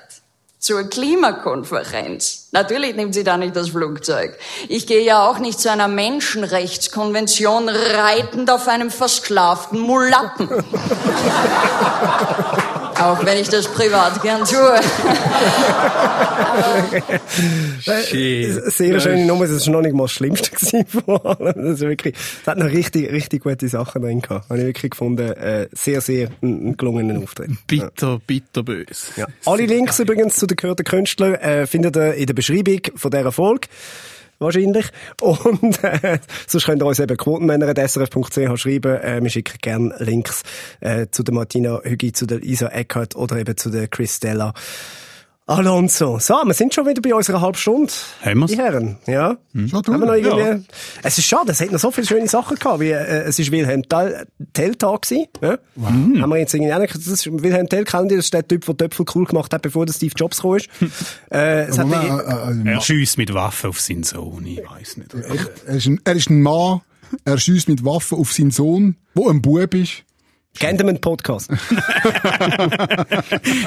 Zur 0.60 0.84
Klimakonferenz. 0.84 2.48
Natürlich 2.52 2.96
nimmt 2.96 3.14
sie 3.14 3.22
da 3.22 3.36
nicht 3.36 3.54
das 3.54 3.70
Flugzeug. 3.70 4.36
Ich 4.68 4.86
gehe 4.86 5.04
ja 5.04 5.28
auch 5.28 5.38
nicht 5.38 5.60
zu 5.60 5.70
einer 5.70 5.88
Menschenrechtskonvention 5.88 7.68
reitend 7.68 8.50
auf 8.50 8.66
einem 8.66 8.90
versklavten 8.90 9.78
Mulatten. 9.78 10.48
auch 13.00 13.24
wenn 13.24 13.38
ich 13.38 13.48
das 13.48 13.68
privat 13.68 14.20
gern 14.22 14.44
tue. 14.44 14.80
Äh, 17.86 18.70
Sehr 18.70 19.00
schöne 19.00 19.24
Nummer, 19.26 19.46
das 19.46 19.66
war 19.66 19.74
noch 19.74 19.82
nicht 19.82 19.94
mal 19.94 20.04
das 20.04 20.12
Schlimmste 20.12 20.50
gewesen 20.50 20.86
von 20.86 21.18
allem. 21.24 21.54
Das, 21.68 21.74
ist 21.74 21.80
wirklich, 21.80 22.14
das 22.14 22.46
hat 22.46 22.58
noch 22.58 22.66
richtig, 22.66 23.10
richtig 23.12 23.42
gute 23.42 23.68
Sachen 23.68 24.02
drin 24.02 24.20
gehabt. 24.20 24.48
Habe 24.48 24.60
ich 24.60 24.66
wirklich 24.66 24.90
gefunden, 24.90 25.32
äh, 25.32 25.68
sehr, 25.72 26.00
sehr 26.00 26.30
einen 26.42 26.76
gelungenen 26.76 27.22
Auftritt. 27.22 27.50
Bitter, 27.66 28.20
bitter 28.26 28.62
böse. 28.62 29.12
Ja. 29.16 29.26
Alle 29.46 29.66
Links 29.66 29.98
übrigens 29.98 30.36
zu 30.36 30.46
den 30.46 30.56
gehörten 30.56 30.84
Künstlern 30.84 31.34
äh, 31.34 31.66
findet 31.66 31.96
ihr 31.96 32.14
in 32.14 32.26
der 32.26 32.34
Beschreibung 32.34 32.80
von 32.96 33.10
dieser 33.10 33.32
Folge. 33.32 33.68
Wahrscheinlich. 34.38 34.86
Und 35.20 35.82
äh, 35.82 36.18
sonst 36.46 36.64
könnt 36.64 36.82
ihr 36.82 36.86
uns 36.86 37.00
eben 37.00 37.16
quotenmänner.srf.ch 37.16 38.56
schreiben. 38.60 38.96
Äh, 38.96 39.20
wir 39.22 39.30
schicken 39.30 39.58
gerne 39.60 39.94
Links 39.98 40.42
äh, 40.80 41.06
zu 41.10 41.22
der 41.24 41.34
Martina 41.34 41.80
Hügi, 41.82 42.12
zu 42.12 42.26
der 42.26 42.42
Isa 42.42 42.68
Eckert 42.68 43.16
oder 43.16 43.36
eben 43.36 43.56
zu 43.56 43.70
der 43.70 43.88
Christella 43.88 44.54
Alonso. 45.48 46.18
So, 46.18 46.34
wir 46.44 46.52
sind 46.52 46.74
schon 46.74 46.86
wieder 46.86 47.00
bei 47.00 47.14
unserer 47.14 47.40
halben 47.40 47.56
Stunde. 47.56 47.90
Haben 48.22 48.40
wir's? 48.40 48.50
Die 48.50 48.58
Herren, 48.58 48.98
ja. 49.06 49.38
Schon 49.54 49.72
Haben 49.72 50.00
wir 50.00 50.06
noch 50.06 50.12
irgendwie... 50.14 50.42
Ja. 50.42 50.58
Es 51.02 51.16
ist 51.16 51.24
schade, 51.24 51.52
es 51.52 51.60
hat 51.62 51.72
noch 51.72 51.78
so 51.78 51.90
viele 51.90 52.06
schöne 52.06 52.28
Sachen 52.28 52.56
gehabt, 52.58 52.80
wie, 52.80 52.90
äh, 52.90 53.22
es 53.22 53.38
ist 53.38 53.50
Wilhelm 53.50 53.82
Tell, 53.88 54.26
Tell 54.52 54.74
Tag 54.74 55.02
gewesen, 55.02 55.26
ja? 55.40 55.58
Haben 55.82 56.28
wir 56.30 56.36
jetzt 56.36 56.52
irgendwie 56.52 56.74
auch 56.74 56.78
nicht, 56.80 56.94
das 56.94 57.06
ist 57.06 57.26
Wilhelm 57.42 57.66
Tell, 57.66 57.84
kennen 57.84 58.08
die, 58.10 58.16
das 58.16 58.26
ist 58.26 58.34
der 58.34 58.46
Typ, 58.46 58.66
der 58.66 58.76
Töpfel 58.76 59.06
cool 59.14 59.24
gemacht 59.24 59.52
hat, 59.54 59.62
bevor 59.62 59.86
der 59.86 59.94
Steve 59.94 60.12
Jobs 60.14 60.36
gekommen 60.36 60.58
ist. 60.58 60.68
äh, 61.32 61.62
es 61.64 61.78
hat 61.78 61.86
die- 61.86 61.92
äh, 61.94 62.70
äh, 62.70 62.74
Er 62.74 62.80
schießt 62.82 63.16
mit 63.16 63.32
Waffen 63.32 63.70
auf 63.70 63.80
seinen 63.80 64.02
Sohn, 64.02 64.44
ich 64.44 64.58
weiß 64.58 64.98
nicht. 64.98 65.14
er, 65.14 65.74
ist 65.76 65.86
ein, 65.86 65.98
er 66.04 66.14
ist 66.14 66.28
ein 66.28 66.42
Mann, 66.42 66.82
er 67.24 67.38
schießt 67.38 67.68
mit 67.70 67.82
Waffen 67.86 68.18
auf 68.18 68.32
seinen 68.34 68.50
Sohn, 68.50 68.96
wo 69.14 69.30
ein 69.30 69.40
Bub 69.40 69.72
ist. 69.72 70.02
Gentleman 70.58 71.00
Podcast. 71.00 71.50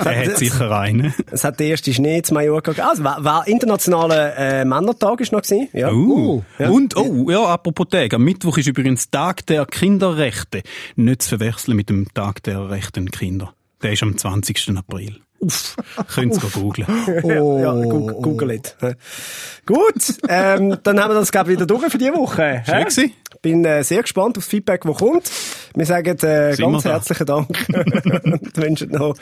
Er 0.04 0.26
hat 0.26 0.38
sicher 0.38 0.72
einen. 0.72 1.13
Es 1.32 1.44
hat 1.44 1.60
der 1.60 1.67
erste 1.67 1.94
Schnee 1.94 2.22
zu 2.22 2.34
Mallorca 2.34 2.72
gegeben. 2.72 2.88
Also, 2.89 3.04
war, 3.04 3.24
war 3.24 3.48
internationaler 3.48 4.38
äh, 4.38 4.65
Männertag 4.65 5.22
ist 5.22 5.32
noch 5.32 5.41
gewesen. 5.41 5.70
Ja. 5.74 5.91
Uh. 5.91 6.44
Und, 6.60 6.98
oh, 6.98 7.30
ja, 7.30 7.46
apropos 7.46 7.88
Tag. 7.89 8.13
Am 8.13 8.24
Mittwoch 8.24 8.58
ist 8.58 8.67
übrigens 8.67 9.10
Tag 9.10 9.46
der 9.46 9.65
Kinderrechte. 9.65 10.63
Nicht 10.96 11.22
zu 11.22 11.30
verwechseln 11.38 11.78
mit 11.78 11.89
dem 11.89 12.13
Tag 12.13 12.44
der 12.44 12.70
rechten 12.70 13.10
Kinder. 13.10 13.54
Der 13.82 13.94
ist 13.94 14.04
am 14.04 14.17
20. 14.17 14.78
April. 14.78 15.22
Uff. 15.41 15.75
Könnt 16.13 16.36
ihr 16.36 16.49
googeln. 16.49 16.88
Oh. 17.23 17.60
Ja, 17.60 17.73
Google, 17.73 18.15
Google 18.21 18.51
it. 18.51 18.75
Gut, 19.65 20.19
ähm, 20.30 20.77
dann 20.84 20.99
haben 20.99 21.12
wir 21.12 21.15
das, 21.15 21.32
glaube 21.32 21.51
ich, 21.51 21.58
wieder 21.58 21.65
durch 21.65 21.91
für 21.91 21.97
diese 21.97 22.13
Woche. 22.13 22.63
Schön 22.65 22.80
gewesen. 22.82 23.12
Bin 23.41 23.65
äh, 23.65 23.84
sehr 23.84 24.04
gespannt 24.04 24.38
auf 24.38 24.43
das 24.43 24.47
Feedback, 24.47 24.82
das 24.84 24.97
kommt. 24.97 25.32
Wir 25.73 25.86
sagen 25.86 26.15
äh, 26.23 26.54
Sind 26.54 26.71
ganz 26.71 26.84
wir 26.84 26.89
da? 26.89 26.95
herzlichen 26.97 27.25
Dank 27.25 27.65
und 28.23 28.58
wünschen 28.58 28.91
noch 28.91 29.15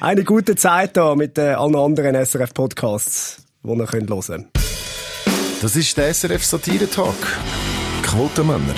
eine 0.00 0.24
gute 0.24 0.56
Zeit 0.56 0.96
da 0.96 1.14
mit 1.14 1.36
äh, 1.36 1.52
allen 1.52 1.76
anderen 1.76 2.14
SRF-Podcasts, 2.24 3.44
die 3.62 3.68
ihr 3.68 3.86
könnt 3.86 4.10
hören 4.10 4.24
könnt. 4.26 4.48
Das 5.60 5.76
ist 5.76 5.96
der 5.96 6.12
SRF 6.14 6.44
Satire-Talk. 6.44 7.14
Quotenmänner. 8.02 8.74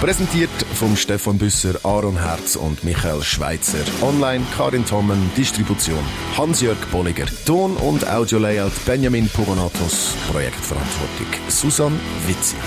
Präsentiert 0.00 0.48
vom 0.72 0.96
Stefan 0.96 1.36
Büsser, 1.36 1.78
Aaron 1.84 2.18
Herz 2.18 2.56
und 2.56 2.82
Michael 2.84 3.22
Schweitzer. 3.22 3.84
Online 4.00 4.42
Karin 4.56 4.86
Tommen, 4.86 5.30
Distribution 5.36 5.98
Hans-Jörg 6.38 6.78
Bolliger. 6.90 7.26
Ton- 7.44 7.76
und 7.76 8.08
Audio-Layout 8.08 8.72
Benjamin 8.86 9.28
Pogonatos. 9.28 10.16
Projektverantwortung 10.32 11.26
Susan 11.48 11.92
Witzig. 12.26 12.58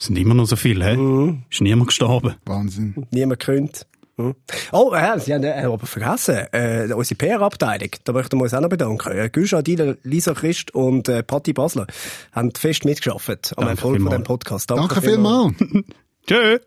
Es 0.00 0.06
sind 0.06 0.16
immer 0.16 0.32
noch 0.32 0.46
so 0.46 0.56
viele, 0.56 0.82
hä? 0.82 0.96
Mhm. 0.96 1.42
Ist 1.50 1.60
niemand 1.60 1.88
gestorben. 1.88 2.36
Wahnsinn. 2.46 2.94
Niemand 3.10 3.40
könnt. 3.40 3.86
Hm. 4.18 4.34
Oh, 4.72 4.92
äh, 4.94 5.20
Sie 5.20 5.34
haben 5.34 5.44
äh, 5.44 5.62
aber 5.62 5.86
vergessen, 5.86 6.46
äh, 6.52 6.90
unsere 6.94 7.16
PR-Abteilung, 7.16 7.90
da 8.04 8.12
möchten 8.12 8.38
wir 8.38 8.44
uns 8.44 8.54
auch 8.54 8.60
noch 8.60 8.70
bedanken. 8.70 9.12
Äh, 9.12 9.28
Gülscha 9.28 9.60
Dieler, 9.60 9.96
Lisa 10.04 10.32
Christ 10.32 10.74
und 10.74 11.08
äh, 11.08 11.22
Patti 11.22 11.52
Basler 11.52 11.86
haben 12.32 12.52
fest 12.54 12.86
mitgeschafft 12.86 13.52
am 13.56 13.66
Danke 13.66 13.70
Erfolg 13.70 14.00
von 14.00 14.10
dem 14.10 14.24
Podcast. 14.24 14.70
Danke 14.70 15.02
vielmals. 15.02 15.54
Tschö. 16.26 16.58